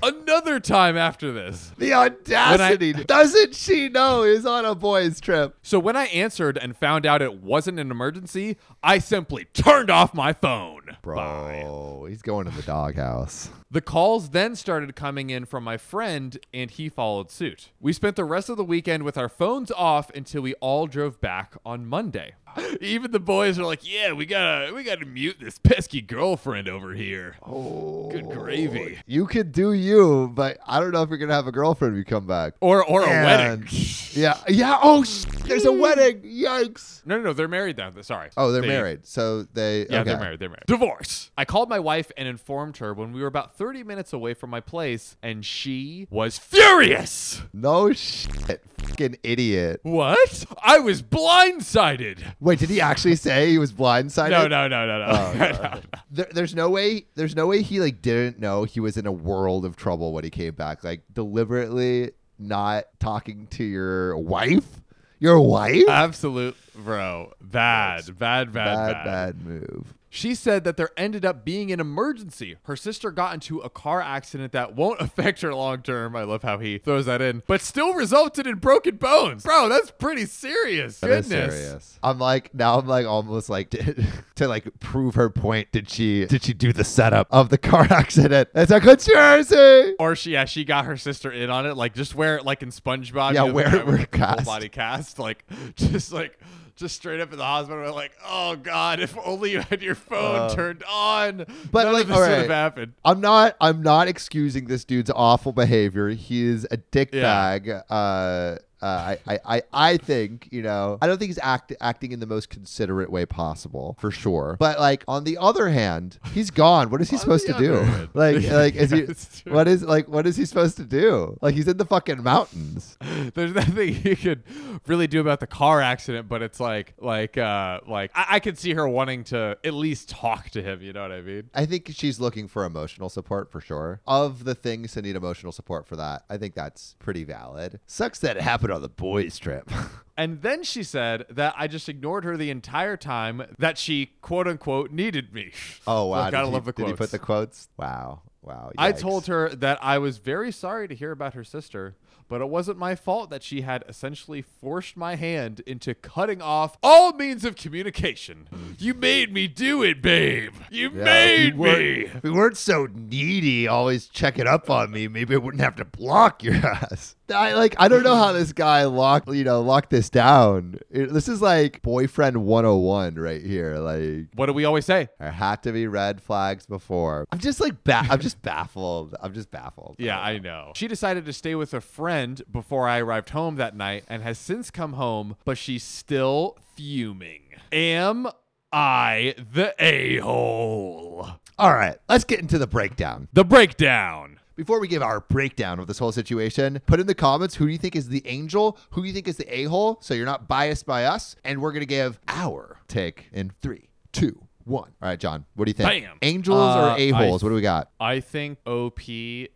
another 0.02 0.60
time 0.60 0.96
after 0.96 1.32
this. 1.32 1.72
The 1.78 1.92
audacity. 1.92 2.92
Doesn't 2.92 3.54
she 3.54 3.88
know 3.88 4.22
he's 4.22 4.46
on 4.46 4.64
a 4.64 4.74
boys' 4.74 5.20
trip? 5.20 5.56
So 5.62 5.78
when 5.78 5.96
I 5.96 6.06
answered 6.06 6.58
and 6.58 6.76
found 6.76 7.06
out 7.06 7.22
it 7.22 7.42
wasn't 7.42 7.78
an 7.78 7.90
emergency, 7.90 8.56
I 8.82 8.98
simply 8.98 9.46
turned 9.52 9.90
off 9.90 10.14
my 10.14 10.32
phone. 10.32 10.82
Bye. 11.02 11.62
Bro, 11.64 12.06
he's 12.08 12.22
going 12.22 12.46
to 12.46 12.56
the 12.56 12.62
doghouse. 12.62 13.50
The 13.70 13.80
calls 13.80 14.30
then 14.30 14.54
started 14.54 14.94
coming 14.94 15.30
in 15.30 15.46
from 15.46 15.64
my 15.64 15.76
friend, 15.76 16.38
and 16.52 16.70
he 16.70 16.88
followed 16.88 17.30
suit. 17.30 17.70
We 17.80 17.92
spent 17.92 18.14
the 18.16 18.24
rest 18.24 18.48
of 18.48 18.56
the 18.56 18.64
weekend 18.64 19.02
with 19.02 19.18
our 19.18 19.28
phones 19.28 19.70
off 19.72 20.10
until 20.10 20.42
we 20.42 20.54
all 20.54 20.86
drove 20.86 21.20
back 21.20 21.56
on 21.66 21.86
Monday. 21.86 22.34
Even 22.80 23.10
the 23.12 23.20
boys 23.20 23.58
are 23.58 23.64
like, 23.64 23.80
"Yeah, 23.88 24.12
we 24.12 24.26
gotta, 24.26 24.72
we 24.74 24.82
gotta 24.84 25.04
mute 25.06 25.36
this 25.40 25.58
pesky 25.58 26.00
girlfriend 26.00 26.68
over 26.68 26.92
here." 26.94 27.36
Oh, 27.42 28.10
Good 28.10 28.28
gravy. 28.30 28.96
Oh, 28.98 29.02
you 29.06 29.26
could 29.26 29.52
do 29.52 29.72
you, 29.72 30.30
but 30.34 30.58
I 30.66 30.80
don't 30.80 30.92
know 30.92 31.02
if 31.02 31.08
you're 31.08 31.18
gonna 31.18 31.34
have 31.34 31.46
a 31.46 31.52
girlfriend 31.52 31.94
when 31.94 31.98
you 31.98 32.04
come 32.04 32.26
back. 32.26 32.54
Or, 32.60 32.84
or 32.84 33.02
a 33.02 33.06
wedding. 33.06 33.66
Yeah, 34.12 34.38
yeah. 34.48 34.78
Oh, 34.82 35.02
there's 35.46 35.64
a 35.64 35.72
wedding. 35.72 36.22
Yikes. 36.22 37.04
No, 37.06 37.16
no, 37.16 37.22
no, 37.24 37.32
they're 37.32 37.48
married 37.48 37.76
now. 37.78 37.90
Sorry. 38.02 38.30
Oh, 38.36 38.52
they're 38.52 38.62
They- 38.62 38.68
married. 38.68 39.06
So 39.06 39.42
they. 39.42 39.86
Yeah, 39.90 40.00
okay. 40.00 40.10
they're 40.10 40.20
married. 40.20 40.38
They're 40.40 40.48
married. 40.48 40.64
Divorce. 40.66 41.30
I 41.36 41.44
called 41.44 41.68
my 41.68 41.78
wife 41.80 42.10
and 42.16 42.28
informed 42.28 42.76
her 42.78 42.94
when 42.94 43.12
we 43.12 43.20
were 43.20 43.26
about 43.26 43.56
30 43.56 43.82
minutes 43.82 44.12
away 44.12 44.34
from 44.34 44.50
my 44.50 44.60
place, 44.60 45.16
and 45.22 45.44
she 45.44 46.06
was 46.10 46.38
furious. 46.38 47.42
No 47.52 47.92
shit. 47.92 48.62
Fucking 48.78 49.16
idiot. 49.22 49.80
What? 49.82 50.44
I 50.62 50.78
was 50.78 51.02
blindsided. 51.02 52.22
Wait, 52.44 52.58
did 52.58 52.68
he 52.68 52.78
actually 52.80 53.16
say 53.16 53.48
he 53.50 53.58
was 53.58 53.72
blindsided? 53.72 54.28
No, 54.30 54.46
no, 54.46 54.68
no, 54.68 54.86
no, 54.86 54.98
no. 54.98 55.06
Oh, 55.08 55.34
No, 55.38 55.50
no. 55.50 55.62
no. 55.62 55.80
There, 56.10 56.26
there's 56.30 56.54
no 56.54 56.68
way. 56.68 57.06
There's 57.14 57.34
no 57.34 57.46
way 57.46 57.62
he 57.62 57.80
like 57.80 58.02
didn't 58.02 58.38
know 58.38 58.64
he 58.64 58.80
was 58.80 58.98
in 58.98 59.06
a 59.06 59.12
world 59.12 59.64
of 59.64 59.76
trouble 59.76 60.12
when 60.12 60.24
he 60.24 60.30
came 60.30 60.54
back. 60.54 60.84
Like 60.84 61.02
deliberately 61.12 62.12
not 62.38 62.84
talking 63.00 63.46
to 63.52 63.64
your 63.64 64.18
wife. 64.18 64.82
Your 65.20 65.40
wife. 65.40 65.88
Absolute, 65.88 66.54
bro. 66.74 67.32
Bad, 67.40 68.04
bad, 68.18 68.52
bad, 68.52 68.52
bad, 68.52 68.92
bad. 68.92 69.04
bad 69.04 69.46
move. 69.46 69.94
She 70.14 70.36
said 70.36 70.62
that 70.62 70.76
there 70.76 70.90
ended 70.96 71.24
up 71.24 71.44
being 71.44 71.72
an 71.72 71.80
emergency. 71.80 72.54
Her 72.62 72.76
sister 72.76 73.10
got 73.10 73.34
into 73.34 73.58
a 73.58 73.68
car 73.68 74.00
accident 74.00 74.52
that 74.52 74.76
won't 74.76 75.00
affect 75.00 75.40
her 75.40 75.52
long 75.52 75.82
term. 75.82 76.14
I 76.14 76.22
love 76.22 76.42
how 76.44 76.58
he 76.58 76.78
throws 76.78 77.06
that 77.06 77.20
in, 77.20 77.42
but 77.48 77.60
still 77.60 77.94
resulted 77.94 78.46
in 78.46 78.58
broken 78.58 78.94
bones. 78.94 79.42
Bro, 79.42 79.70
that's 79.70 79.90
pretty 79.90 80.26
serious. 80.26 81.00
That 81.00 81.08
Goodness. 81.08 81.54
serious. 81.54 81.98
I'm 82.00 82.20
like 82.20 82.54
now. 82.54 82.78
I'm 82.78 82.86
like 82.86 83.06
almost 83.06 83.50
like 83.50 83.70
did, 83.70 84.06
to 84.36 84.46
like 84.46 84.78
prove 84.78 85.16
her 85.16 85.30
point. 85.30 85.72
Did 85.72 85.90
she? 85.90 86.26
Did 86.26 86.44
she 86.44 86.54
do 86.54 86.72
the 86.72 86.84
setup 86.84 87.26
of 87.32 87.48
the 87.48 87.58
car 87.58 87.82
accident? 87.90 88.50
It's 88.54 88.70
a 88.70 88.80
conspiracy. 88.80 89.96
Or 89.98 90.14
she, 90.14 90.30
yeah, 90.30 90.44
she 90.44 90.64
got 90.64 90.84
her 90.84 90.96
sister 90.96 91.32
in 91.32 91.50
on 91.50 91.66
it. 91.66 91.76
Like, 91.76 91.92
just 91.92 92.14
wear 92.14 92.36
it 92.36 92.44
like 92.44 92.62
in 92.62 92.68
SpongeBob. 92.70 93.34
Yeah, 93.34 93.42
you 93.42 93.48
know, 93.48 93.54
wear- 93.54 93.64
guy 93.70 93.76
with 93.78 93.86
wear 93.86 94.06
cast. 94.06 94.44
Full 94.44 94.44
body 94.44 94.68
cast. 94.68 95.18
Like, 95.18 95.44
just 95.74 96.12
like, 96.12 96.38
just 96.76 96.96
straight 96.96 97.20
up 97.20 97.30
in 97.32 97.38
the 97.38 97.44
hospital. 97.44 97.94
Like, 97.94 98.12
oh 98.26 98.56
god, 98.56 99.00
if 99.00 99.16
only 99.24 99.52
you 99.52 99.60
had 99.60 99.82
your 99.82 99.94
phone 99.94 100.36
Uh, 100.50 100.54
turned 100.54 100.82
on. 100.90 101.44
but, 101.70 101.84
None 101.84 101.92
like, 101.92 102.02
of 102.02 102.08
this 102.08 102.16
would 102.18 102.28
have 102.30 102.48
happened. 102.48 102.92
I'm 103.04 103.20
not. 103.20 103.56
I'm 103.60 103.82
not 103.82 104.08
excusing 104.08 104.66
this 104.66 104.84
dude's 104.84 105.10
awful 105.14 105.52
behavior. 105.52 106.08
He 106.10 106.42
is 106.44 106.66
a 106.70 106.76
dick 106.76 107.10
Yeah. 107.12 107.22
bag. 107.22 107.70
Uh, 107.88 108.56
uh, 108.84 109.16
I, 109.26 109.38
I, 109.46 109.62
I, 109.72 109.96
think 109.96 110.48
you 110.50 110.60
know. 110.60 110.98
I 111.00 111.06
don't 111.06 111.16
think 111.16 111.30
he's 111.30 111.38
act, 111.38 111.72
acting 111.80 112.12
in 112.12 112.20
the 112.20 112.26
most 112.26 112.50
considerate 112.50 113.10
way 113.10 113.24
possible, 113.24 113.96
for 113.98 114.10
sure. 114.10 114.56
But 114.60 114.78
like 114.78 115.04
on 115.08 115.24
the 115.24 115.38
other 115.38 115.70
hand, 115.70 116.18
he's 116.34 116.50
gone. 116.50 116.90
What 116.90 117.00
is 117.00 117.08
he 117.08 117.16
supposed 117.16 117.46
to 117.46 117.54
do? 117.54 117.72
hand. 117.72 118.08
Like, 118.14 118.42
Yeah, 118.42 118.56
like 118.56 118.74
is 118.74 118.90
he? 118.90 119.02
true. 119.42 119.54
What 119.54 119.68
is 119.68 119.82
like? 119.82 120.06
What 120.06 120.26
is 120.26 120.36
he 120.36 120.44
supposed 120.44 120.76
to 120.76 120.84
do? 120.84 121.38
Like 121.40 121.54
he's 121.54 121.66
in 121.66 121.78
the 121.78 121.86
fucking 121.86 122.22
mountains. 122.22 122.98
There's 123.34 123.54
nothing 123.54 123.94
he 123.94 124.16
could 124.16 124.42
really 124.86 125.06
do 125.06 125.20
about 125.20 125.40
the 125.40 125.46
car 125.46 125.80
accident, 125.80 126.28
but 126.28 126.42
it's 126.42 126.60
like, 126.60 126.92
like, 126.98 127.38
uh, 127.38 127.80
like 127.88 128.10
I, 128.14 128.26
I 128.32 128.40
could 128.40 128.58
see 128.58 128.74
her 128.74 128.86
wanting 128.86 129.24
to 129.24 129.56
at 129.64 129.72
least 129.72 130.10
talk 130.10 130.50
to 130.50 130.62
him. 130.62 130.82
You 130.82 130.92
know 130.92 131.02
what 131.02 131.12
I 131.12 131.22
mean? 131.22 131.48
I 131.54 131.64
think 131.64 131.90
she's 131.94 132.20
looking 132.20 132.48
for 132.48 132.64
emotional 132.64 133.08
support 133.08 133.50
for 133.50 133.62
sure. 133.62 134.02
Of 134.06 134.44
the 134.44 134.54
things 134.54 134.92
to 134.92 135.02
need 135.02 135.16
emotional 135.16 135.52
support 135.52 135.86
for 135.86 135.96
that, 135.96 136.24
I 136.28 136.36
think 136.36 136.54
that's 136.54 136.96
pretty 136.98 137.24
valid. 137.24 137.80
Sucks 137.86 138.18
that 138.20 138.36
it 138.36 138.42
happened 138.42 138.73
on 138.74 138.82
the 138.82 138.88
boys' 138.88 139.38
trip. 139.38 139.70
And 140.16 140.42
then 140.42 140.62
she 140.62 140.84
said 140.84 141.24
that 141.28 141.56
I 141.58 141.66
just 141.66 141.88
ignored 141.88 142.22
her 142.22 142.36
the 142.36 142.48
entire 142.48 142.96
time 142.96 143.42
that 143.58 143.76
she 143.76 144.12
quote 144.22 144.46
unquote 144.46 144.92
needed 144.92 145.34
me. 145.34 145.50
oh 145.88 146.06
wow! 146.06 146.22
Look, 146.26 146.30
gotta 146.30 146.46
he, 146.46 146.52
love 146.52 146.64
the 146.66 146.72
quotes. 146.72 146.86
did 146.88 146.94
he 146.94 146.96
put 146.96 147.10
the 147.10 147.18
quotes? 147.18 147.68
Wow! 147.76 148.22
Wow! 148.40 148.70
I 148.78 148.92
told 148.92 149.26
her 149.26 149.48
that 149.48 149.76
I 149.82 149.98
was 149.98 150.18
very 150.18 150.52
sorry 150.52 150.86
to 150.86 150.94
hear 150.94 151.10
about 151.10 151.34
her 151.34 151.42
sister, 151.42 151.96
but 152.28 152.40
it 152.40 152.48
wasn't 152.48 152.78
my 152.78 152.94
fault 152.94 153.28
that 153.30 153.42
she 153.42 153.62
had 153.62 153.82
essentially 153.88 154.40
forced 154.40 154.96
my 154.96 155.16
hand 155.16 155.62
into 155.66 155.96
cutting 155.96 156.40
off 156.40 156.76
all 156.80 157.12
means 157.14 157.44
of 157.44 157.56
communication. 157.56 158.46
You 158.78 158.94
made 158.94 159.32
me 159.32 159.48
do 159.48 159.82
it, 159.82 160.00
babe. 160.00 160.52
You 160.70 160.90
Yeah, 160.94 161.02
made 161.04 161.58
we 161.58 161.68
me. 161.70 162.10
we 162.22 162.30
weren't 162.30 162.56
so 162.56 162.86
needy, 162.94 163.66
always 163.66 164.06
checking 164.06 164.46
up 164.46 164.70
on 164.70 164.92
me. 164.92 165.08
Maybe 165.08 165.34
I 165.34 165.38
wouldn't 165.38 165.62
have 165.62 165.74
to 165.76 165.84
block 165.84 166.44
your 166.44 166.54
ass. 166.64 167.16
I 167.32 167.54
like. 167.54 167.74
I 167.78 167.88
don't 167.88 168.02
know 168.02 168.16
how 168.16 168.32
this 168.32 168.52
guy 168.52 168.84
locked. 168.84 169.28
You 169.28 169.44
know, 169.44 169.60
locked 169.62 169.90
this 169.90 170.10
down. 170.10 170.78
It- 170.90 171.12
this 171.12 171.28
is 171.28 171.40
like 171.40 171.80
boyfriend 171.82 172.44
101 172.44 173.14
right 173.14 173.42
here. 173.42 173.76
Like 173.78 174.26
What 174.34 174.46
do 174.46 174.52
we 174.52 174.64
always 174.64 174.84
say? 174.84 175.08
there 175.18 175.30
had 175.30 175.62
to 175.62 175.72
be 175.72 175.86
red 175.86 176.20
flags 176.20 176.66
before. 176.66 177.26
I'm 177.32 177.38
just 177.38 177.60
like 177.60 177.82
ba- 177.84 178.06
I'm 178.10 178.20
just 178.20 178.42
baffled. 178.42 179.14
I'm 179.22 179.32
just 179.32 179.50
baffled. 179.50 179.96
Yeah, 179.98 180.20
I 180.20 180.38
know. 180.38 180.72
She 180.74 180.86
decided 180.88 181.24
to 181.26 181.32
stay 181.32 181.54
with 181.54 181.72
a 181.72 181.80
friend 181.80 182.42
before 182.50 182.88
I 182.88 182.98
arrived 183.00 183.30
home 183.30 183.56
that 183.56 183.76
night 183.76 184.04
and 184.08 184.22
has 184.22 184.38
since 184.38 184.70
come 184.70 184.94
home, 184.94 185.36
but 185.44 185.56
she's 185.56 185.82
still 185.84 186.58
fuming. 186.76 187.42
Am 187.72 188.26
I 188.72 189.34
the 189.52 189.74
a 189.78 190.18
hole? 190.18 191.28
All 191.58 191.72
right, 191.72 191.96
let's 192.08 192.24
get 192.24 192.40
into 192.40 192.58
the 192.58 192.66
breakdown. 192.66 193.28
The 193.32 193.44
breakdown. 193.44 194.40
Before 194.56 194.78
we 194.78 194.86
give 194.86 195.02
our 195.02 195.20
breakdown 195.20 195.80
of 195.80 195.88
this 195.88 195.98
whole 195.98 196.12
situation, 196.12 196.80
put 196.86 197.00
in 197.00 197.06
the 197.08 197.14
comments 197.14 197.56
who 197.56 197.66
do 197.66 197.72
you 197.72 197.78
think 197.78 197.96
is 197.96 198.08
the 198.08 198.22
angel, 198.26 198.78
who 198.90 199.02
do 199.02 199.08
you 199.08 199.12
think 199.14 199.26
is 199.26 199.36
the 199.36 199.52
a 199.52 199.64
hole, 199.64 199.98
so 200.00 200.14
you're 200.14 200.26
not 200.26 200.46
biased 200.46 200.86
by 200.86 201.04
us, 201.06 201.34
and 201.44 201.60
we're 201.60 201.72
gonna 201.72 201.84
give 201.86 202.20
our 202.28 202.78
take 202.86 203.28
in 203.32 203.50
three, 203.60 203.88
two, 204.12 204.46
one. 204.62 204.92
All 205.02 205.08
right, 205.08 205.18
John, 205.18 205.44
what 205.54 205.64
do 205.64 205.70
you 205.70 205.74
think? 205.74 205.88
Bam. 206.04 206.18
Angels 206.22 206.56
Uh, 206.76 206.92
or 206.94 206.96
a 206.98 207.10
holes? 207.10 207.42
I- 207.42 207.46
What 207.46 207.50
do 207.50 207.54
we 207.56 207.62
got? 207.62 207.90
I 207.98 208.20
think 208.20 208.58
OP 208.64 209.00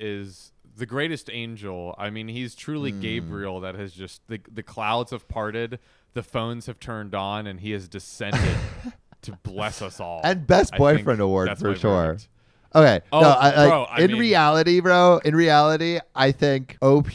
is 0.00 0.52
the 0.76 0.84
greatest 0.86 1.30
angel. 1.32 1.94
I 1.96 2.10
mean, 2.10 2.26
he's 2.26 2.56
truly 2.56 2.90
Hmm. 2.90 3.00
Gabriel 3.00 3.60
that 3.60 3.76
has 3.76 3.92
just 3.92 4.26
the 4.26 4.40
the 4.52 4.64
clouds 4.64 5.12
have 5.12 5.28
parted, 5.28 5.78
the 6.14 6.22
phones 6.24 6.66
have 6.66 6.80
turned 6.80 7.14
on, 7.14 7.46
and 7.46 7.60
he 7.60 7.70
has 7.70 7.86
descended 7.88 8.56
to 9.22 9.32
bless 9.44 9.80
us 9.80 10.00
all. 10.00 10.20
And 10.24 10.44
best 10.44 10.74
I 10.74 10.78
think 10.78 10.98
boyfriend 10.98 11.20
award 11.20 11.48
that's 11.50 11.60
for 11.62 11.68
my 11.68 11.74
sure. 11.74 12.04
verdict. 12.06 12.28
Okay. 12.74 13.00
Oh, 13.12 13.20
no, 13.20 13.28
I, 13.28 13.56
like, 13.56 13.68
bro, 13.70 13.82
I 13.84 14.00
in 14.02 14.10
mean- 14.12 14.20
reality, 14.20 14.80
bro, 14.80 15.20
in 15.24 15.34
reality, 15.34 16.00
I 16.14 16.32
think 16.32 16.76
OP 16.82 17.10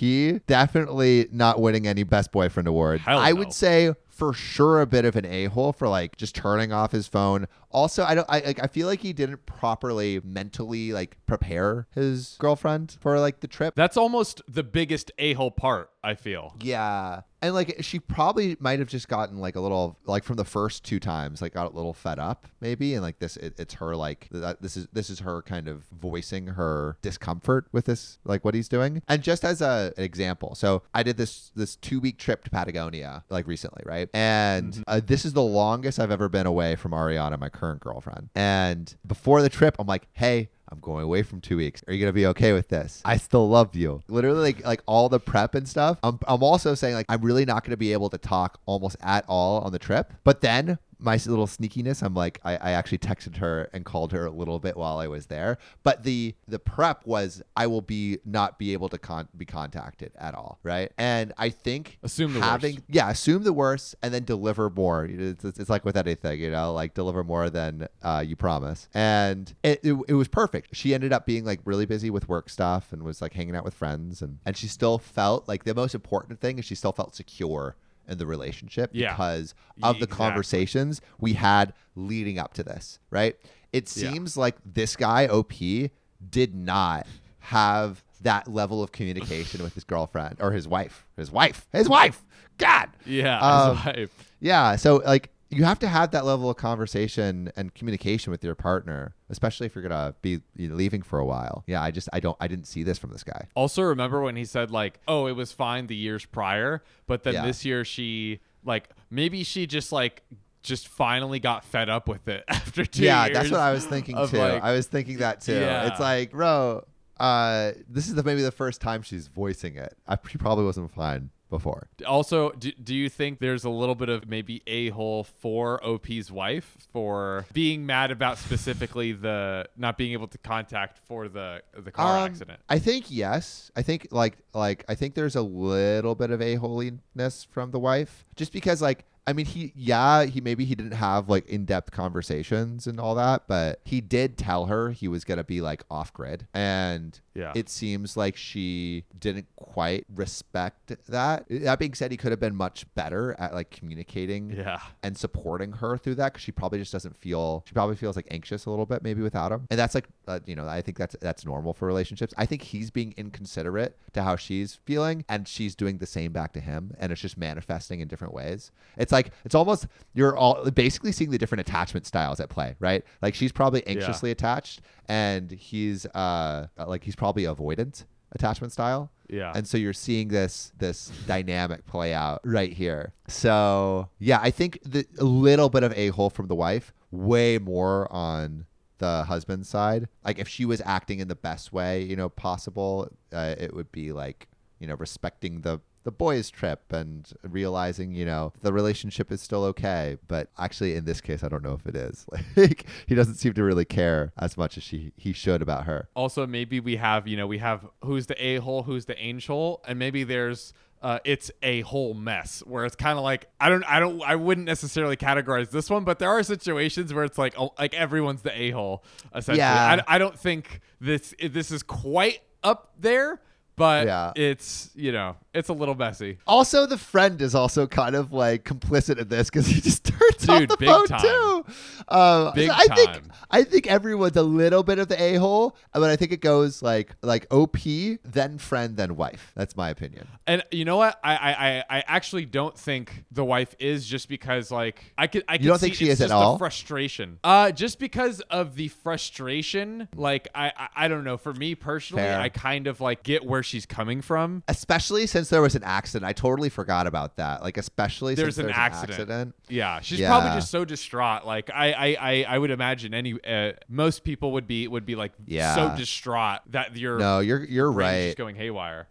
definitely 0.48 1.27
not 1.31 1.62
winning 1.62 1.88
any 1.88 2.03
best 2.03 2.31
boyfriend 2.31 2.67
award. 2.67 3.01
I 3.05 3.31
no. 3.31 3.36
would 3.39 3.53
say 3.53 3.93
for 4.13 4.34
sure 4.34 4.79
a 4.79 4.86
bit 4.86 5.05
of 5.05 5.15
an 5.15 5.25
a-hole 5.25 5.74
for 5.74 5.88
like 5.88 6.17
just 6.17 6.36
turning 6.36 6.72
off 6.72 6.91
his 6.91 7.08
phone. 7.08 7.48
Also, 7.72 8.03
I 8.03 8.15
don't 8.15 8.27
I 8.29 8.39
like 8.41 8.63
I 8.63 8.67
feel 8.67 8.88
like 8.88 9.01
he 9.01 9.13
didn't 9.13 9.46
properly 9.46 10.22
mentally 10.24 10.93
like 10.93 11.17
prepare 11.25 11.88
his 11.96 12.36
girlfriend 12.39 12.96
for 13.00 13.20
like 13.20 13.39
the 13.39 13.48
trip. 13.48 13.74
That's 13.75 13.98
almost 13.98 14.41
the 14.48 14.63
biggest 14.63 15.12
a 15.17 15.34
hole 15.34 15.51
part. 15.51 15.89
I 16.03 16.15
feel. 16.15 16.55
Yeah. 16.62 17.22
And 17.41 17.53
like 17.53 17.77
she 17.79 18.00
probably 18.00 18.58
might 18.60 18.79
have 18.79 18.89
just 18.89 19.08
gotten 19.08 19.38
like 19.39 19.55
a 19.55 19.62
little 19.62 19.98
like 20.05 20.25
from 20.25 20.36
the 20.36 20.43
first 20.46 20.84
two 20.84 21.00
times 21.00 21.41
like 21.41 21.53
got 21.53 21.72
a 21.72 21.75
little 21.75 21.93
fed 21.93 22.20
up 22.20 22.46
maybe 22.60 22.93
and 22.93 23.01
like 23.01 23.20
this 23.20 23.38
it, 23.38 23.53
it's 23.58 23.75
her 23.75 23.96
like 23.96 24.27
that 24.32 24.62
this 24.62 24.75
is 24.75 24.88
this 24.91 25.10
is 25.10 25.20
her 25.20 25.41
kind 25.41 25.67
of 25.67 25.86
voicing 25.98 26.48
her 26.48 26.98
discomfort 27.01 27.67
with 27.72 27.86
this 27.86 28.20
like 28.25 28.43
what 28.43 28.53
he's 28.53 28.67
doing. 28.67 29.01
And 29.08 29.24
just 29.24 29.46
as 29.46 29.62
a, 29.62 29.93
an 29.98 30.03
example. 30.03 30.55
So 30.55 30.84
I 30.93 31.03
did 31.03 31.15
this 31.15 31.51
this 31.55 31.77
2 31.77 32.01
week 32.01 32.17
trip 32.17 32.43
to 32.43 32.50
Patagonia 32.50 33.24
like 33.29 33.48
recently, 33.48 33.84
right? 33.86 34.10
And 34.13 34.74
Mm-hmm. 34.74 34.82
uh, 34.88 35.01
this 35.05 35.25
is 35.25 35.34
the 35.34 35.41
longest 35.41 36.00
I've 36.00 36.12
ever 36.12 36.29
been 36.29 36.46
away 36.46 36.75
from 36.75 36.91
Ariana, 36.91 37.39
my 37.39 37.50
current 37.50 37.79
girlfriend. 37.82 38.29
And 38.36 38.93
before 39.05 39.41
the 39.41 39.50
trip, 39.50 39.75
I'm 39.79 39.88
like, 39.88 40.08
hey. 40.13 40.50
I'm 40.70 40.79
going 40.79 41.03
away 41.03 41.22
from 41.22 41.39
two 41.39 41.58
weeks. 41.58 41.84
Are 41.88 41.93
you 41.93 42.00
gonna 42.00 42.13
be 42.13 42.25
okay 42.27 42.51
with 42.51 42.70
this? 42.70 43.00
I 43.05 43.17
still 43.17 43.48
love 43.48 43.75
you. 43.75 44.01
Literally, 44.08 44.39
like, 44.53 44.65
like 44.65 44.82
all 44.88 45.08
the 45.08 45.20
prep 45.20 45.53
and 45.53 45.70
stuff. 45.70 46.00
I'm, 46.01 46.17
I'm 46.27 46.41
also 46.41 46.74
saying 46.74 46.96
like 46.96 47.05
I'm 47.10 47.22
really 47.22 47.46
not 47.46 47.63
gonna 47.63 47.77
be 47.77 47.93
able 47.93 48.10
to 48.10 48.17
talk 48.17 48.60
almost 48.65 48.96
at 49.03 49.24
all 49.27 49.62
on 49.62 49.72
the 49.72 49.77
trip. 49.77 50.12
But 50.24 50.41
then 50.41 50.79
my 51.03 51.15
little 51.25 51.48
sneakiness, 51.48 52.01
I'm 52.01 52.13
like, 52.13 52.39
I, 52.43 52.55
I 52.57 52.72
actually 52.72 53.00
texted 53.00 53.38
her 53.38 53.69
and 53.74 53.83
called 53.86 54.12
her 54.13 54.25
a 54.25 54.31
little 54.31 54.60
bit 54.60 54.77
while 54.77 54.98
I 54.98 55.07
was 55.07 55.27
there. 55.27 55.57
But 55.83 56.03
the 56.03 56.36
the 56.48 56.60
prep 56.60 57.05
was 57.05 57.41
I 57.55 57.67
will 57.67 57.81
be 57.81 58.19
not 58.25 58.57
be 58.57 58.74
able 58.74 58.89
to 58.89 58.98
con- 58.98 59.27
be 59.36 59.45
contacted 59.45 60.12
at 60.17 60.33
all, 60.36 60.60
right? 60.63 60.91
And 60.98 61.33
I 61.38 61.50
think 61.50 62.00
Assume 62.03 62.33
the 62.33 62.41
having 62.41 62.75
worst. 62.75 62.86
yeah, 62.89 63.10
assume 63.10 63.43
the 63.43 63.53
worst 63.53 63.95
and 64.01 64.13
then 64.13 64.24
deliver 64.24 64.69
more. 64.69 65.05
It's, 65.05 65.43
it's, 65.43 65.60
it's 65.60 65.69
like 65.69 65.86
with 65.86 65.98
anything, 65.98 66.39
you 66.39 66.51
know, 66.51 66.74
like 66.74 66.93
deliver 66.93 67.24
more 67.24 67.50
than 67.50 67.88
uh, 68.01 68.24
you 68.25 68.36
promise. 68.36 68.88
And 68.93 69.53
it, 69.63 69.81
it, 69.83 69.93
it 70.07 70.13
was 70.13 70.27
perfect. 70.27 70.75
She 70.75 70.93
ended 70.93 71.12
up 71.12 71.25
being 71.25 71.43
like 71.45 71.60
really 71.65 71.86
busy 71.86 72.10
with 72.10 72.29
work 72.29 72.50
stuff 72.50 72.93
and 72.93 73.03
was 73.03 73.22
like 73.22 73.33
hanging 73.33 73.55
out 73.55 73.65
with 73.65 73.74
friends. 73.74 74.22
And, 74.22 74.39
and 74.45 74.55
she 74.55 74.67
still 74.67 74.98
felt 74.98 75.48
like 75.48 75.63
the 75.65 75.75
most 75.75 75.93
important 75.95 76.39
thing 76.39 76.60
is 76.60 76.65
she 76.65 76.75
still 76.75 76.91
felt 76.93 77.15
secure 77.15 77.75
in 78.07 78.17
the 78.17 78.25
relationship 78.25 78.91
Yeah. 78.93 79.12
because 79.13 79.53
of 79.81 79.95
the 79.95 80.03
exactly. 80.05 80.17
conversations 80.25 81.01
we 81.19 81.33
had 81.33 81.74
leading 81.95 82.39
up 82.39 82.53
to 82.55 82.63
this, 82.63 83.00
right? 83.10 83.36
It 83.72 83.91
Yeah. 83.95 84.12
seems 84.12 84.38
like 84.38 84.55
this 84.65 84.95
guy, 84.95 85.27
OP, 85.27 85.89
did 86.29 86.53
not 86.55 87.07
have 87.39 88.03
that 88.22 88.48
level 88.48 88.81
of 88.81 88.91
communication 88.91 89.62
with 89.63 89.74
his 89.74 89.83
girlfriend 89.83 90.38
or 90.39 90.51
his 90.51 90.67
wife. 90.67 91.05
His 91.17 91.29
wife. 91.31 91.67
His 91.74 91.89
wife. 91.89 92.24
God. 92.57 92.89
Yeah. 93.05 93.39
Um, 93.39 93.77
his 93.77 93.86
wife. 93.86 94.31
Yeah. 94.39 94.75
So 94.77 94.98
like 94.98 95.29
you 95.57 95.63
have 95.63 95.79
to 95.79 95.88
have 95.88 96.12
that 96.12 96.25
level 96.25 96.50
of 96.50 96.57
conversation 96.57 97.51
and 97.55 97.74
communication 97.74 98.31
with 98.31 98.43
your 98.43 98.55
partner, 98.55 99.15
especially 99.29 99.65
if 99.67 99.75
you're 99.75 99.81
gonna 99.88 100.15
be 100.22 100.41
leaving 100.57 101.01
for 101.01 101.19
a 101.19 101.25
while. 101.25 101.63
Yeah. 101.67 101.81
I 101.81 101.91
just 101.91 102.10
I 102.13 102.19
don't 102.19 102.38
I 102.39 102.48
didn't 102.48 102.65
see 102.65 102.83
this 102.83 102.98
from 102.98 103.12
this 103.12 103.24
guy. 103.24 103.48
Also, 103.55 103.81
remember 103.83 104.22
when 104.22 104.36
he 104.36 104.45
said 104.45 104.72
like, 104.72 105.00
"Oh, 105.07 105.27
it 105.27 105.33
was 105.33 105.51
fine 105.51 105.88
the 105.88 105.95
years 105.95 106.25
prior," 106.25 106.83
but 107.07 107.24
then 107.24 107.33
Yeah. 107.36 107.45
this 107.45 107.63
year 107.65 107.83
she 107.86 108.39
like 108.65 108.89
maybe 109.10 109.43
she 109.43 109.67
just 109.67 109.91
like 109.91 110.24
just 110.62 110.88
finally 110.88 111.39
got 111.39 111.65
fed 111.65 111.89
up 111.89 112.07
with 112.07 112.27
it 112.29 112.43
after 112.48 112.86
two 112.86 113.03
yeah, 113.03 113.27
that's 113.29 113.51
what 113.51 113.60
I 113.60 113.74
was 113.74 113.86
thinking 113.86 114.15
too. 114.27 114.38
like- 114.38 114.63
I 114.63 114.72
was 114.74 114.88
thinking 114.88 115.17
that 115.17 115.41
too. 115.41 115.60
Yeah. 115.60 115.88
It's 115.88 116.00
like, 116.00 116.31
bro, 116.31 116.86
uh, 117.19 117.74
this 117.89 118.07
is 118.07 118.15
the, 118.15 118.24
maybe 118.24 118.41
the 118.41 118.51
first 118.51 118.79
time 118.81 119.01
she's 119.01 119.27
voicing 119.27 119.75
it. 119.75 119.95
I, 120.07 120.17
she 120.29 120.38
probably 120.38 120.63
wasn't 120.65 120.91
fine 120.93 121.29
before. 121.57 121.88
Also, 122.07 122.50
do, 122.51 122.72
do 122.72 122.95
you 122.95 123.10
think 123.10 123.38
there's 123.39 123.63
a 123.63 123.69
little 123.69 123.93
bit 123.93 124.10
of 124.10 124.27
maybe 124.27 124.63
a 124.65 124.89
hole 124.89 125.24
for 125.24 125.63
OP's 125.86 126.31
wife 126.31 126.77
for 126.91 127.45
being 127.53 127.86
mad 127.86 128.10
about 128.10 128.39
specifically 128.39 129.12
the 129.12 129.67
not 129.77 129.95
being 129.98 130.13
able 130.13 130.27
to 130.27 130.38
contact 130.39 130.98
for 131.05 131.27
the 131.29 131.62
the 131.77 131.91
car 131.91 132.17
Um, 132.17 132.24
accident? 132.25 132.60
I 132.69 132.79
think 132.79 133.05
yes. 133.10 133.72
I 133.75 133.83
think 133.83 134.07
like 134.10 134.38
like 134.53 134.83
I 134.89 134.95
think 134.95 135.13
there's 135.13 135.36
a 135.36 135.43
little 135.43 136.15
bit 136.15 136.31
of 136.31 136.41
a 136.41 136.55
holiness 136.55 137.43
from 137.43 137.69
the 137.69 137.79
wife, 137.79 138.25
just 138.36 138.51
because 138.51 138.81
like 138.81 139.05
I 139.25 139.34
mean 139.34 139.46
he 139.46 139.72
yeah 139.75 140.25
he 140.25 140.42
maybe 140.42 140.65
he 140.65 140.75
didn't 140.75 140.94
have 140.94 141.30
like 141.30 141.48
in 141.48 141.63
depth 141.65 141.92
conversations 141.92 142.88
and 142.88 143.00
all 143.00 143.15
that, 143.15 143.44
but 143.48 143.80
he 143.86 144.01
did 144.01 144.38
tell 144.38 144.65
her 144.65 144.92
he 144.92 145.08
was 145.08 145.24
gonna 145.24 145.44
be 145.44 145.62
like 145.62 145.84
off 145.89 146.13
grid, 146.13 146.48
and 146.53 147.20
Yeah. 147.34 147.51
it 147.56 147.68
seems 147.70 148.15
like 148.18 148.36
she 148.36 149.06
didn't 149.18 149.48
quite 149.56 150.06
respect 150.13 150.94
that. 151.08 151.46
That 151.50 151.80
being 151.80 151.94
said, 151.94 152.12
he 152.12 152.18
could 152.18 152.32
have 152.32 152.39
been 152.39 152.56
much 152.56 152.86
better 152.96 153.36
at 153.39 153.53
like 153.53 153.70
communicating 153.72 154.51
Yeah. 154.51 154.80
and 155.01 155.18
supporting 155.18 155.72
her 155.74 155.98
through 155.98 156.15
that 156.15 156.34
because 156.34 156.44
she 156.44 156.51
probably 156.51 156.80
just 156.80 156.92
doesn't 156.92 157.15
feel 157.15 157.63
she 157.65 157.74
probably 157.74 157.96
feels 157.96 158.15
like 158.15 158.27
anxious 158.30 158.65
a 158.65 158.70
little 158.70 158.86
bit 158.86 159.03
maybe 159.03 159.22
without 159.22 159.51
him 159.51 159.68
and 159.70 159.80
that's 159.80 159.96
like 159.96 160.08
uh, 160.27 160.39
you 160.46 160.56
know 160.56 160.68
i 160.68 160.82
think 160.82 160.98
that's 160.98 161.15
that's 161.22 161.46
normal 161.46 161.74
for 161.74 161.88
relationships 161.88 162.34
i 162.38 162.46
think 162.46 162.62
he's 162.62 162.92
being 162.92 163.13
inconsiderate 163.18 163.98
to 164.12 164.22
how 164.24 164.36
she's 164.36 164.75
feeling 164.86 165.24
and 165.30 165.48
she's 165.48 165.75
doing 165.75 165.98
the 166.00 166.06
same 166.06 166.32
back 166.34 166.51
to 166.53 166.60
him 166.60 166.94
and 167.00 167.12
it's 167.12 167.22
just 167.22 167.38
manifesting 167.38 168.00
in 168.01 168.08
different 168.08 168.34
ways 168.34 168.72
it's 168.98 169.12
like 169.13 169.32
it's 169.46 169.55
almost 169.55 169.88
you're 170.13 170.36
all 170.36 170.70
basically 170.72 171.12
seeing 171.12 171.29
the 171.32 171.38
different 171.38 171.62
attachment 171.62 172.05
styles 172.05 172.39
at 172.39 172.50
play 172.50 172.75
right 172.79 173.03
like 173.22 173.34
she's 173.36 173.51
probably 173.53 173.86
anxiously 173.88 174.32
attached 174.32 174.82
and 175.08 175.51
he's 175.51 176.05
uh 176.08 176.67
like 176.88 177.03
he's 177.03 177.15
probably 177.15 177.43
avoidant 177.43 178.03
attachment 178.34 178.74
style 178.74 179.12
Yeah. 179.29 179.51
and 179.55 179.67
so 179.67 179.77
you're 179.77 179.93
seeing 179.93 180.27
this 180.29 180.72
this 180.79 181.12
dynamic 181.27 181.86
play 181.86 182.13
out 182.15 182.41
right 182.43 182.74
here. 182.74 183.13
So 183.27 184.10
yeah, 184.20 184.39
I 184.41 184.50
think 184.50 184.79
the, 184.84 185.05
a 185.20 185.24
little 185.24 185.70
bit 185.70 185.84
of 185.84 185.93
a 185.93 186.08
hole 186.10 186.29
from 186.32 186.48
the 186.48 186.55
wife, 186.55 186.93
way 187.12 187.60
more 187.60 188.12
on 188.12 188.65
the 188.98 189.24
husband's 189.25 189.70
side. 189.70 190.08
Like 190.25 190.39
if 190.39 190.48
she 190.48 190.65
was 190.65 190.82
acting 190.84 191.20
in 191.20 191.27
the 191.27 191.36
best 191.36 191.72
way, 191.74 192.01
you 192.01 192.15
know, 192.15 192.29
possible, 192.29 193.10
uh, 193.32 193.53
it 193.60 193.74
would 193.75 193.91
be 193.91 194.12
like 194.12 194.48
you 194.79 194.88
know 194.88 194.96
respecting 194.96 195.62
the 195.62 195.79
the 196.03 196.12
boys 196.12 196.50
trip 196.50 196.91
and 196.91 197.33
realizing 197.43 198.13
you 198.13 198.25
know 198.25 198.53
the 198.62 198.74
relationship 198.74 199.31
is 199.31 199.41
still 199.41 199.63
okay 199.63 200.17
but 200.27 200.50
actually 200.57 200.95
in 200.95 201.05
this 201.05 201.22
case 201.22 201.43
i 201.43 201.48
don't 201.48 201.63
know 201.63 201.74
if 201.74 201.86
it 201.86 201.95
is 201.95 202.25
like 202.55 202.86
he 203.07 203.15
doesn't 203.15 203.36
seem 203.36 203.53
to 203.53 203.63
really 203.63 203.86
care 203.86 204.31
as 204.38 204.57
much 204.57 204.77
as 204.77 204.83
she 204.83 205.12
he 205.17 205.33
should 205.33 205.62
about 205.62 205.86
her 205.86 206.10
also 206.15 206.45
maybe 206.45 206.79
we 206.79 206.98
have 206.98 207.27
you 207.27 207.38
know 207.38 207.48
we 207.48 207.57
have 207.57 207.88
who's 208.03 208.27
the 208.27 208.45
a 208.45 208.57
hole 208.57 208.83
who's 208.83 209.05
the 209.05 209.17
angel 209.17 209.81
and 209.88 209.98
maybe 209.98 210.24
there's 210.24 210.74
uh, 211.03 211.19
it's 211.25 211.51
a 211.62 211.81
whole 211.81 212.13
mess 212.13 212.63
where 212.65 212.86
it's 212.86 212.95
kind 212.95 213.17
of 213.17 213.25
like 213.25 213.48
I 213.60 213.67
don't 213.67 213.83
I 213.83 214.00
don't 214.00 214.22
I 214.22 214.38
wouldn't 214.38 214.65
necessarily 214.65 215.17
categorize 215.17 215.69
this 215.69 215.89
one, 215.89 216.05
but 216.05 216.17
there 216.17 216.29
are 216.29 216.41
situations 216.43 217.13
where 217.13 217.25
it's 217.25 217.38
like 217.38 217.55
oh, 217.60 217.74
like 217.77 217.93
everyone's 217.93 218.41
the 218.41 218.57
a 218.57 218.72
hole 218.72 219.03
essentially. 219.36 219.57
Yeah. 219.57 220.01
I, 220.07 220.15
I 220.15 220.17
don't 220.17 220.39
think 220.39 220.79
this 221.01 221.36
this 221.43 221.72
is 221.72 221.83
quite 221.83 222.39
up 222.63 222.93
there, 222.98 223.41
but 223.75 224.06
Yeah. 224.06 224.32
it's 224.36 224.89
you 224.96 225.12
know 225.12 225.36
it's 225.53 225.70
a 225.70 225.74
little 225.74 225.94
messy. 225.96 226.39
Also, 226.48 226.86
the 226.88 226.98
friend 226.98 227.39
is 227.42 227.53
also 227.53 227.86
kind 227.86 228.15
of 228.15 228.34
like 228.34 228.63
complicit 228.63 229.20
in 229.20 229.27
this 229.27 229.50
because 229.50 229.68
he 229.68 229.80
just 229.82 230.03
turns 230.06 230.50
off 230.50 230.60
Dude, 230.60 230.70
the 230.70 230.77
big 230.77 230.89
phone 230.89 231.06
time. 231.08 231.22
too. 231.22 231.65
Um, 232.08 232.51
Big 232.56 232.70
I 232.72 232.88
think. 232.96 233.22
I 233.51 233.63
think 233.63 233.86
everyone's 233.88 234.36
a 234.36 234.42
little 234.42 234.82
bit 234.82 234.98
of 234.98 235.08
the 235.10 235.22
a 235.22 235.36
hole, 235.36 235.77
but 235.94 236.10
I 236.10 236.15
think 236.15 236.32
it 236.32 236.42
goes 236.42 236.82
like 236.82 237.15
like 237.22 237.46
op, 237.51 237.77
then 238.24 238.58
friend, 238.58 238.98
then 238.98 239.15
wife. 239.15 239.51
That's 239.56 239.77
my 239.77 239.89
opinion. 239.89 240.27
And 240.48 240.63
you 240.72 240.86
know 240.86 240.98
what? 240.98 241.20
I, 241.24 241.84
I 241.89 241.98
I 242.00 242.03
actually 242.08 242.46
don't 242.46 242.77
think 242.77 243.24
the 243.32 243.46
wife 243.46 243.75
is 243.80 244.06
just 244.08 244.27
because 244.27 244.72
like 244.72 245.13
I 245.18 245.27
could 245.27 245.44
I 245.48 245.58
could 245.58 245.68
don't 245.68 245.77
see 245.80 245.88
think 245.88 245.96
she 245.96 246.10
is 246.10 246.20
at 246.22 246.32
all? 246.32 246.53
The 246.53 246.60
frustration. 246.60 247.38
Uh, 247.44 247.72
just 247.72 248.00
because 248.00 248.42
of 248.50 248.75
the 248.75 248.88
frustration. 249.34 250.08
Like 250.15 250.48
I 250.56 250.72
I, 250.75 250.88
I 250.96 251.08
don't 251.08 251.24
know. 251.24 251.38
For 251.38 251.53
me 251.53 251.75
personally, 251.75 252.24
Fair. 252.24 252.39
I 252.39 252.50
kind 252.50 252.88
of 252.88 253.00
like 253.01 253.24
get 253.24 253.46
where 253.46 253.62
she's 253.63 253.86
coming 253.86 254.22
from. 254.22 254.63
Especially 254.67 255.25
since 255.27 255.50
there 255.50 255.62
was 255.62 255.75
an 255.75 255.84
accident. 255.84 256.27
I 256.29 256.34
totally 256.34 256.70
forgot 256.70 257.08
about 257.08 257.38
that. 257.38 257.63
Like 257.63 257.77
especially 257.77 258.36
There's 258.36 258.55
since 258.55 258.60
an 258.60 258.65
there's 258.67 258.77
accident. 258.77 259.10
an 259.20 259.24
accident. 259.24 259.55
Yeah, 259.70 260.00
she's 260.01 260.20
Yeah. 260.20 260.29
probably 260.29 260.51
just 260.51 260.70
so 260.70 260.86
distraught. 260.86 261.46
Like 261.46 261.70
I, 261.74 261.91
I, 261.93 262.17
I, 262.20 262.46
I 262.50 262.58
would 262.58 262.72
imagine 262.72 263.13
any 263.13 263.34
uh, 263.48 263.72
most 263.89 264.24
people 264.24 264.51
would 264.51 264.67
be 264.67 264.88
would 264.88 265.05
be 265.05 265.15
like 265.15 265.32
Yeah. 265.48 265.74
so 265.75 265.96
distraught 265.98 266.60
that 266.72 266.96
you're 266.96 267.17
No, 267.20 267.39
you're 267.39 267.63
you're 267.63 267.91
right. 267.91 268.25
just 268.27 268.38
going 268.38 268.55
haywire. 268.55 269.08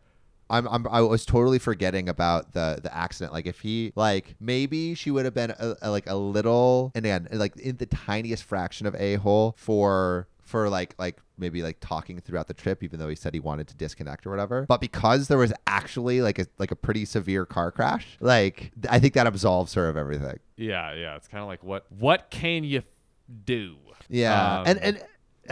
I'm, 0.50 0.68
I'm 0.68 0.87
I 0.88 1.00
was 1.00 1.25
totally 1.25 1.59
forgetting 1.59 2.11
about 2.11 2.52
the 2.52 2.78
the 2.82 2.94
accident. 2.94 3.32
Like 3.32 3.47
if 3.47 3.61
he 3.61 3.92
like 3.97 4.35
maybe 4.38 4.94
she 4.94 5.11
would 5.11 5.25
have 5.25 5.32
been 5.32 5.50
a, 5.59 5.76
a- 5.80 5.90
like 5.90 6.06
a 6.06 6.14
little 6.14 6.92
and 6.94 7.06
again 7.06 7.26
like 7.32 7.56
in 7.56 7.78
the 7.78 7.87
tiniest 7.87 8.44
fraction 8.44 8.87
of 8.87 8.94
a 8.97 9.14
hole 9.14 9.54
for 9.56 10.28
for 10.52 10.68
like 10.68 10.94
like 10.99 11.16
maybe 11.38 11.62
like 11.62 11.78
talking 11.80 12.21
throughout 12.21 12.47
the 12.47 12.54
trip 12.54 12.82
even 12.82 13.00
though 13.00 13.09
he 13.09 13.16
said 13.16 13.32
he 13.35 13.40
wanted 13.40 13.66
to 13.66 13.75
disconnect 13.75 14.26
or 14.26 14.30
whatever 14.30 14.64
but 14.68 14.80
because 14.80 15.26
there 15.28 15.38
was 15.38 15.52
actually 15.66 16.21
like 16.21 16.38
a 16.38 16.47
like 16.59 16.71
a 16.71 16.76
pretty 16.76 17.04
severe 17.06 17.44
car 17.47 17.73
crash 17.73 18.06
like 18.21 18.71
i 18.90 18.99
think 18.99 19.14
that 19.14 19.26
absolves 19.26 19.73
her 19.75 19.88
of 19.88 19.97
everything 19.97 20.38
Yeah, 20.56 20.92
yeah. 20.92 21.16
It's 21.16 21.26
kind 21.26 21.42
of 21.42 21.49
like 21.49 21.64
what 21.64 21.87
what 21.90 22.30
can 22.30 22.62
you 22.64 22.82
do? 23.44 23.76
yeah 24.09 24.61
Um, 24.61 24.66
and 24.66 24.78
and 24.80 25.02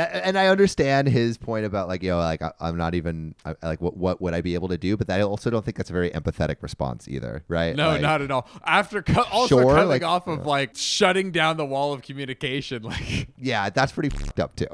and 0.00 0.38
I 0.38 0.46
understand 0.48 1.08
his 1.08 1.36
point 1.38 1.64
about 1.66 1.88
like 1.88 2.02
you 2.02 2.10
know, 2.10 2.18
like 2.18 2.42
I, 2.42 2.52
I'm 2.60 2.76
not 2.76 2.94
even 2.94 3.34
I, 3.44 3.54
like 3.62 3.80
what 3.80 3.96
what 3.96 4.20
would 4.20 4.34
I 4.34 4.40
be 4.40 4.54
able 4.54 4.68
to 4.68 4.78
do, 4.78 4.96
but 4.96 5.10
I 5.10 5.22
also 5.22 5.50
don't 5.50 5.64
think 5.64 5.76
that's 5.76 5.90
a 5.90 5.92
very 5.92 6.10
empathetic 6.10 6.56
response 6.62 7.08
either, 7.08 7.44
right? 7.48 7.74
No, 7.76 7.88
Like- 7.90 8.00
not 8.00 8.22
at 8.22 8.30
all. 8.30 8.48
After 8.64 9.02
cu- 9.02 9.20
also 9.32 9.58
Sure, 9.60 9.74
coming 9.74 9.88
like- 9.88 10.02
off 10.02 10.26
of 10.26 10.46
like 10.46 10.76
shutting 10.76 11.30
down 11.32 11.56
the 11.56 11.66
wall 11.66 11.92
of 11.92 12.02
communication, 12.02 12.82
like 12.84 13.28
yeah, 13.38 13.70
that's 13.70 13.92
pretty 13.92 14.08
fucked 14.10 14.40
up 14.40 14.56
too. 14.56 14.66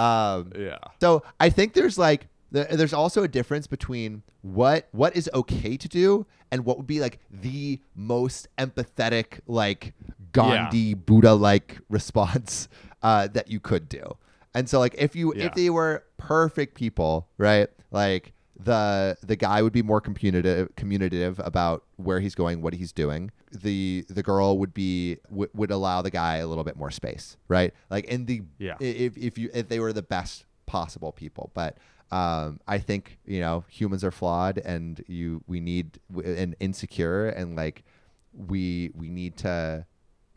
Um, 0.00 0.52
yeah, 0.58 0.78
so 1.00 1.22
I 1.40 1.50
think 1.50 1.74
there's 1.74 1.98
like 1.98 2.28
there's 2.52 2.94
also 2.94 3.22
a 3.22 3.28
difference 3.28 3.66
between 3.66 4.22
what 4.42 4.88
what 4.92 5.16
is 5.16 5.28
okay 5.34 5.76
to 5.76 5.88
do 5.88 6.24
and 6.52 6.64
what 6.64 6.76
would 6.78 6.86
be 6.86 7.00
like 7.00 7.18
the 7.30 7.80
most 7.94 8.48
empathetic 8.56 9.40
like 9.46 9.92
Gandhi 10.32 10.94
Buddha 10.94 11.34
like 11.34 11.78
response 11.88 12.68
uh, 13.02 13.26
that 13.28 13.50
you 13.50 13.58
could 13.60 13.88
do. 13.88 14.16
And 14.56 14.68
so 14.68 14.78
like 14.80 14.94
if 14.98 15.14
you 15.14 15.32
Yeah. 15.36 15.46
if 15.46 15.54
they 15.54 15.70
were 15.70 16.02
perfect 16.16 16.74
people, 16.74 17.28
right? 17.38 17.68
Like 17.90 18.32
the 18.58 19.16
the 19.22 19.36
guy 19.36 19.60
would 19.62 19.72
be 19.74 19.82
more 19.82 20.00
communicative 20.00 20.74
communicative 20.76 21.38
about 21.44 21.84
where 21.96 22.20
he's 22.20 22.34
going, 22.34 22.62
what 22.62 22.72
he's 22.74 22.90
doing. 22.92 23.30
The 23.52 24.04
the 24.08 24.22
girl 24.22 24.58
would 24.58 24.72
be 24.72 25.18
would, 25.30 25.50
would 25.54 25.70
allow 25.70 26.00
the 26.02 26.10
guy 26.10 26.36
a 26.38 26.46
little 26.46 26.64
bit 26.64 26.76
more 26.76 26.90
space, 26.90 27.36
right? 27.48 27.72
Like 27.90 28.06
in 28.06 28.24
the 28.26 28.42
Yeah. 28.58 28.76
if 28.80 29.16
if 29.18 29.36
you 29.38 29.50
if 29.52 29.68
they 29.68 29.78
were 29.78 29.92
the 29.92 30.02
best 30.02 30.46
possible 30.64 31.12
people, 31.12 31.50
but 31.54 31.76
um, 32.10 32.60
I 32.66 32.78
think 32.78 33.18
you 33.26 33.40
know 33.40 33.64
humans 33.68 34.02
are 34.04 34.10
flawed, 34.10 34.58
and 34.58 35.04
you 35.06 35.42
we 35.46 35.60
need 35.60 35.98
and 36.24 36.56
insecure, 36.60 37.28
and 37.28 37.56
like 37.56 37.84
we 38.32 38.90
we 38.94 39.08
need 39.10 39.36
to 39.38 39.84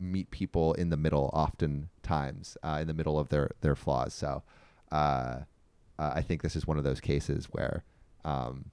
meet 0.00 0.30
people 0.30 0.72
in 0.74 0.90
the 0.90 0.96
middle 0.96 1.30
oftentimes 1.32 2.56
uh, 2.62 2.78
in 2.80 2.86
the 2.86 2.94
middle 2.94 3.18
of 3.18 3.28
their 3.28 3.50
their 3.60 3.76
flaws. 3.76 4.14
So 4.14 4.42
uh, 4.90 5.40
uh, 5.98 6.12
I 6.14 6.22
think 6.22 6.42
this 6.42 6.56
is 6.56 6.66
one 6.66 6.78
of 6.78 6.84
those 6.84 7.00
cases 7.00 7.46
where 7.50 7.84
um, 8.24 8.66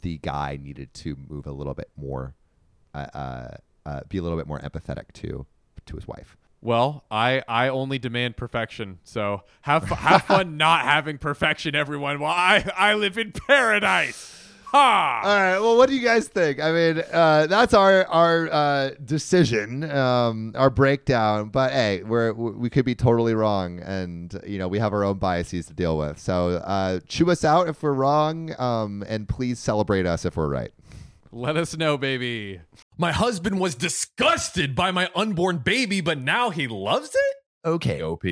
the 0.00 0.18
guy 0.18 0.58
needed 0.62 0.94
to 0.94 1.16
move 1.28 1.46
a 1.46 1.52
little 1.52 1.74
bit 1.74 1.90
more, 1.96 2.34
uh, 2.94 3.06
uh, 3.12 3.48
uh, 3.84 4.00
be 4.08 4.18
a 4.18 4.22
little 4.22 4.38
bit 4.38 4.46
more 4.46 4.60
empathetic 4.60 5.12
to 5.14 5.46
to 5.86 5.96
his 5.96 6.06
wife. 6.06 6.36
Well, 6.60 7.04
I 7.10 7.42
I 7.48 7.68
only 7.68 7.98
demand 7.98 8.36
perfection. 8.36 9.00
So 9.02 9.42
have 9.62 9.84
have 9.84 10.22
fun 10.22 10.56
not 10.56 10.82
having 10.82 11.18
perfection, 11.18 11.74
everyone. 11.74 12.20
While 12.20 12.32
I 12.32 12.70
I 12.76 12.94
live 12.94 13.18
in 13.18 13.32
paradise. 13.32 14.38
Ha! 14.72 15.20
All 15.22 15.36
right. 15.36 15.58
Well, 15.58 15.76
what 15.76 15.90
do 15.90 15.94
you 15.94 16.02
guys 16.02 16.28
think? 16.28 16.58
I 16.58 16.72
mean, 16.72 17.02
uh, 17.12 17.46
that's 17.46 17.74
our 17.74 18.06
our 18.06 18.50
uh, 18.50 18.90
decision, 19.04 19.84
um, 19.90 20.54
our 20.56 20.70
breakdown. 20.70 21.50
But 21.50 21.72
hey, 21.72 22.02
we're 22.02 22.32
we 22.32 22.70
could 22.70 22.86
be 22.86 22.94
totally 22.94 23.34
wrong, 23.34 23.80
and 23.80 24.34
you 24.46 24.58
know 24.58 24.68
we 24.68 24.78
have 24.78 24.94
our 24.94 25.04
own 25.04 25.18
biases 25.18 25.66
to 25.66 25.74
deal 25.74 25.98
with. 25.98 26.18
So 26.18 26.52
uh, 26.64 27.00
chew 27.06 27.30
us 27.30 27.44
out 27.44 27.68
if 27.68 27.82
we're 27.82 27.92
wrong, 27.92 28.58
um, 28.58 29.04
and 29.06 29.28
please 29.28 29.58
celebrate 29.58 30.06
us 30.06 30.24
if 30.24 30.38
we're 30.38 30.48
right. 30.48 30.72
Let 31.30 31.58
us 31.58 31.76
know, 31.76 31.98
baby. 31.98 32.62
My 32.96 33.12
husband 33.12 33.60
was 33.60 33.74
disgusted 33.74 34.74
by 34.74 34.90
my 34.90 35.10
unborn 35.14 35.58
baby, 35.58 36.00
but 36.00 36.18
now 36.18 36.48
he 36.48 36.66
loves 36.66 37.10
it. 37.14 37.68
Okay. 37.68 38.02
OP. 38.02 38.24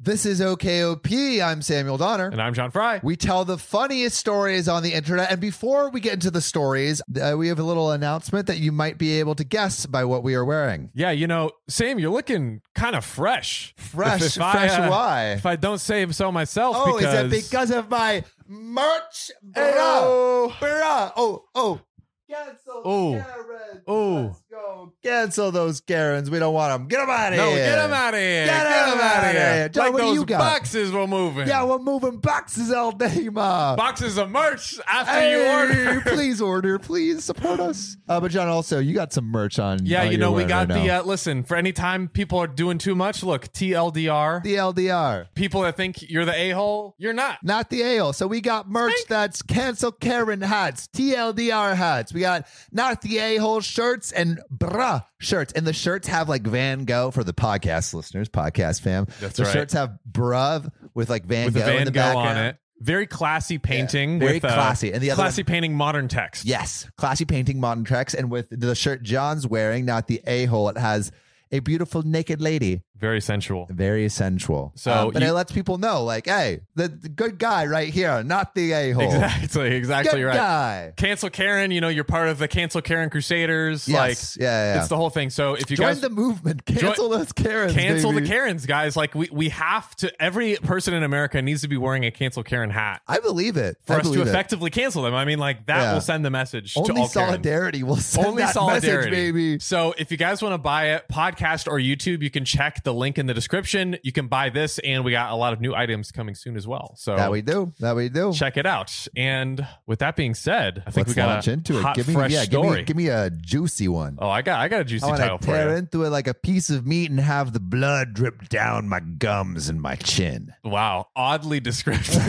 This 0.00 0.24
is 0.26 0.40
OKOP. 0.40 1.42
I'm 1.42 1.60
Samuel 1.60 1.98
Donner. 1.98 2.28
And 2.28 2.40
I'm 2.40 2.54
John 2.54 2.70
Fry. 2.70 3.00
We 3.02 3.16
tell 3.16 3.44
the 3.44 3.58
funniest 3.58 4.16
stories 4.16 4.68
on 4.68 4.84
the 4.84 4.92
internet. 4.94 5.32
And 5.32 5.40
before 5.40 5.90
we 5.90 5.98
get 5.98 6.12
into 6.14 6.30
the 6.30 6.40
stories, 6.40 7.02
uh, 7.20 7.34
we 7.36 7.48
have 7.48 7.58
a 7.58 7.64
little 7.64 7.90
announcement 7.90 8.46
that 8.46 8.58
you 8.58 8.70
might 8.70 8.96
be 8.96 9.18
able 9.18 9.34
to 9.34 9.42
guess 9.42 9.86
by 9.86 10.04
what 10.04 10.22
we 10.22 10.36
are 10.36 10.44
wearing. 10.44 10.90
Yeah, 10.94 11.10
you 11.10 11.26
know, 11.26 11.50
Sam, 11.66 11.98
you're 11.98 12.12
looking 12.12 12.62
kind 12.76 12.94
of 12.94 13.04
fresh. 13.04 13.74
Fresh, 13.76 14.20
If- 14.22 14.36
if 14.36 14.42
I, 14.42 14.52
fresh. 14.52 14.78
uh, 14.78 14.88
why? 14.88 15.24
If 15.32 15.46
I 15.46 15.56
don't 15.56 15.78
say 15.80 16.06
so 16.12 16.30
myself, 16.30 16.76
Oh, 16.78 16.96
because 16.96 17.14
is 17.32 17.32
it 17.32 17.44
because 17.50 17.70
of 17.72 17.90
my 17.90 18.22
merch? 18.46 19.32
Bruh. 19.44 19.74
Oh. 19.76 20.54
Bruh. 20.60 21.12
Oh, 21.16 21.44
oh. 21.56 21.80
Cancel 22.30 22.82
Oh. 22.84 23.12
Karen. 23.12 23.82
Oh. 23.86 24.14
Let's 24.26 24.42
go. 24.50 24.92
Cancel 25.02 25.50
those 25.50 25.80
Karens. 25.80 26.30
We 26.30 26.38
don't 26.38 26.52
want 26.52 26.72
them. 26.78 26.86
Get 26.88 26.98
them 26.98 27.08
out 27.08 27.32
of 27.32 27.38
no, 27.38 27.50
here. 27.50 27.56
get 27.64 27.76
them 27.76 27.92
out 27.92 28.12
of 28.14 28.20
here. 28.20 28.44
Get 28.46 28.66
'em 28.66 28.90
them 28.90 29.00
out 29.00 29.24
of 29.24 29.30
here. 29.30 29.54
here. 29.54 29.68
John, 29.70 29.84
like 29.84 29.92
what 29.94 30.00
do 30.00 30.06
those 30.08 30.14
you 30.16 30.24
got? 30.26 30.38
boxes 30.38 30.92
we're 30.92 31.06
moving. 31.06 31.48
Yeah, 31.48 31.64
we're 31.64 31.78
moving 31.78 32.18
boxes 32.18 32.70
all 32.70 32.92
day, 32.92 33.30
ma. 33.30 33.76
boxes 33.76 34.18
of 34.18 34.30
merch 34.30 34.78
after 34.86 35.12
Hey, 35.12 35.30
you 35.32 35.86
order. 35.86 36.00
please 36.06 36.42
order. 36.42 36.78
Please 36.78 37.24
support 37.24 37.60
us. 37.60 37.96
Uh, 38.06 38.20
but 38.20 38.30
John, 38.30 38.48
also, 38.48 38.78
you 38.78 38.92
got 38.94 39.12
some 39.12 39.24
merch 39.24 39.58
on. 39.58 39.86
Yeah, 39.86 40.02
you 40.04 40.18
know, 40.18 40.32
we 40.32 40.44
got 40.44 40.68
right 40.68 40.82
the 40.82 40.90
uh, 40.90 41.02
listen, 41.04 41.44
for 41.44 41.56
any 41.56 41.72
time 41.72 42.08
people 42.08 42.38
are 42.38 42.46
doing 42.46 42.76
too 42.76 42.94
much, 42.94 43.22
look, 43.22 43.46
TLDR. 43.54 44.42
the 44.42 44.56
LDR. 44.56 45.26
people 45.34 45.62
that 45.62 45.76
think 45.78 46.10
you're 46.10 46.26
the 46.26 46.34
a-hole, 46.34 46.94
you're 46.98 47.14
not. 47.14 47.38
Not 47.42 47.70
the 47.70 47.80
a 47.82 47.96
hole. 47.98 48.12
So 48.12 48.26
we 48.26 48.42
got 48.42 48.68
merch 48.68 48.92
that's 49.08 49.40
cancel 49.40 49.92
Karen 49.92 50.42
hats, 50.42 50.88
TLDR 50.94 51.74
hats. 51.74 52.12
We 52.18 52.22
got 52.22 52.48
not 52.72 53.00
the 53.00 53.18
a 53.18 53.36
hole 53.36 53.60
shirts 53.60 54.10
and 54.10 54.40
bruh 54.52 55.04
shirts. 55.20 55.52
And 55.52 55.64
the 55.64 55.72
shirts 55.72 56.08
have 56.08 56.28
like 56.28 56.42
Van 56.42 56.84
Gogh 56.84 57.12
for 57.12 57.22
the 57.22 57.32
podcast 57.32 57.94
listeners, 57.94 58.28
podcast 58.28 58.80
fam. 58.80 59.06
That's 59.20 59.36
the 59.36 59.44
right. 59.44 59.52
shirts 59.52 59.72
have 59.74 59.96
bruh 60.10 60.68
with 60.94 61.10
like 61.10 61.26
Van 61.26 61.44
With 61.44 61.54
Gogh 61.54 61.60
Van 61.60 61.76
in 61.78 61.84
the 61.84 61.92
Gogh 61.92 62.18
on 62.18 62.36
it. 62.36 62.56
Very 62.80 63.06
classy 63.06 63.58
painting. 63.58 64.18
very 64.18 64.34
with, 64.34 64.44
uh, 64.44 64.48
classy. 64.48 64.92
And 64.92 65.00
the 65.00 65.12
other 65.12 65.22
classy 65.22 65.44
painting 65.44 65.74
modern 65.74 66.08
text. 66.08 66.44
Yes, 66.44 66.90
classy 66.96 67.24
painting, 67.24 67.60
modern 67.60 67.84
text, 67.84 68.16
and 68.16 68.32
with 68.32 68.48
the 68.50 68.74
shirt 68.74 69.04
John's 69.04 69.46
wearing, 69.46 69.84
not 69.84 70.08
the 70.08 70.20
a 70.26 70.46
hole, 70.46 70.68
it 70.70 70.76
has 70.76 71.12
a 71.52 71.60
beautiful 71.60 72.02
naked 72.02 72.40
lady, 72.40 72.82
Very 72.98 73.20
sensual. 73.20 73.66
very 73.70 74.08
sensual. 74.08 74.72
So 74.76 74.92
Um, 74.92 75.10
but 75.12 75.22
you- 75.22 75.28
it 75.28 75.32
lets 75.32 75.52
people 75.52 75.78
know, 75.78 76.04
like, 76.04 76.26
hey, 76.26 76.60
the, 76.74 76.88
the 76.88 77.08
good 77.08 77.38
guy 77.38 77.66
right 77.66 77.88
here, 77.88 78.22
not 78.22 78.54
the 78.54 78.72
a 78.72 78.90
hole. 78.92 79.02
Exactly, 79.04 79.74
exactly 79.76 80.20
good 80.20 80.26
right. 80.26 80.36
guy. 80.36 80.92
Cancel 80.96 81.30
Karen, 81.30 81.70
you 81.70 81.80
know, 81.80 81.88
you're 81.88 82.04
part 82.04 82.28
of 82.28 82.38
the 82.38 82.48
Cancel 82.48 82.82
Karen 82.82 83.08
Crusaders. 83.10 83.86
Yes, 83.88 84.36
Like 84.36 84.42
yeah, 84.42 84.74
yeah. 84.74 84.80
it's 84.80 84.88
the 84.88 84.96
whole 84.96 85.10
thing. 85.10 85.30
So 85.30 85.54
if 85.54 85.70
you 85.70 85.76
guys. 85.76 85.78
Join 85.78 85.88
guys 85.94 86.00
the 86.00 86.10
movement. 86.10 86.64
Cancel 86.66 87.08
those 87.08 87.32
Karens. 87.32 87.72
cancel 87.72 88.12
baby. 88.12 88.26
the 88.26 88.28
Karens, 88.32 88.66
guys, 88.66 88.96
like 88.96 89.14
we 89.14 89.28
we 89.32 89.48
have 89.50 89.94
to 89.96 90.22
every 90.22 90.56
person 90.56 90.92
in 90.94 91.02
America 91.02 91.40
needs 91.40 91.62
to 91.62 91.68
be 91.68 91.76
wearing 91.76 92.04
a 92.04 92.10
cancel 92.10 92.42
Karen 92.42 92.70
hat 92.70 93.00
I 93.08 93.20
believe 93.20 93.56
it. 93.56 93.76
for 93.86 93.94
I 93.94 93.98
us 94.00 94.10
to 94.10 94.20
it. 94.20 94.26
effectively 94.28 94.70
cancel 94.70 95.02
them. 95.02 95.14
I 95.14 95.24
mean, 95.24 95.38
like 95.38 95.66
that 95.66 95.78
Yeah. 95.78 95.94
will 95.94 96.00
send 96.00 96.24
the 96.24 96.30
message 96.30 96.74
to 96.74 96.80
Only 96.80 96.90
all 96.90 96.96
Karens. 97.08 97.12
solidarity 97.12 97.82
will 97.84 97.96
send 97.96 98.26
Only 98.26 98.42
that 98.42 98.54
solidarity, 98.54 99.10
message, 99.10 99.10
baby. 99.34 99.58
So 99.60 99.94
if 99.96 100.10
you 100.10 100.16
guys 100.18 100.42
want 100.42 100.52
to 100.54 100.58
buy 100.58 100.94
it, 100.94 101.04
podcast 101.10 101.37
or 101.40 101.78
YouTube, 101.78 102.22
you 102.22 102.30
can 102.30 102.44
check 102.44 102.82
the 102.84 102.92
link 102.92 103.18
in 103.18 103.26
the 103.26 103.34
description. 103.34 103.96
You 104.02 104.12
can 104.12 104.26
buy 104.28 104.50
this, 104.50 104.78
and 104.80 105.04
we 105.04 105.12
got 105.12 105.30
a 105.32 105.36
lot 105.36 105.52
of 105.52 105.60
new 105.60 105.74
items 105.74 106.10
coming 106.10 106.34
soon 106.34 106.56
as 106.56 106.66
well. 106.66 106.94
So 106.96 107.16
That 107.16 107.30
we 107.30 107.42
do. 107.42 107.72
That 107.80 107.94
we 107.96 108.08
do. 108.08 108.32
check 108.32 108.56
it 108.56 108.66
out. 108.66 109.06
And 109.16 109.66
with 109.86 110.00
that 110.00 110.16
being 110.16 110.34
said, 110.34 110.82
I 110.86 110.90
think 110.90 111.06
Let's 111.06 111.16
we 111.16 111.22
got 111.22 111.26
launch 111.28 111.48
into 111.48 111.78
it. 111.78 111.82
hot, 111.82 111.96
Give 111.96 112.08
me, 112.08 112.14
fresh 112.14 112.30
yeah, 112.32 112.40
give 112.44 112.60
story. 112.60 112.78
me, 112.78 112.82
give 112.84 112.96
me 112.96 113.08
a 113.08 113.30
juicy 113.30 113.88
one. 113.88 114.18
oh, 114.20 114.28
I 114.28 114.42
got, 114.42 114.60
I 114.60 114.68
got 114.68 114.80
a 114.80 114.84
juicy 114.84 115.06
I 115.06 115.16
title 115.16 115.38
to 115.38 115.44
for 115.44 115.50
tear 115.52 115.76
into 115.76 116.04
it 116.04 116.10
like 116.10 116.26
a 116.26 116.34
piece 116.34 116.70
of 116.70 116.86
meat 116.86 117.10
and 117.10 117.20
have 117.20 117.52
the 117.52 117.60
blood 117.60 118.14
drip 118.14 118.48
down 118.48 118.88
my 118.88 119.00
gums 119.00 119.68
and 119.68 119.80
my 119.80 119.94
chin. 119.96 120.52
Wow, 120.64 121.08
oddly 121.16 121.60
descriptive, 121.60 122.22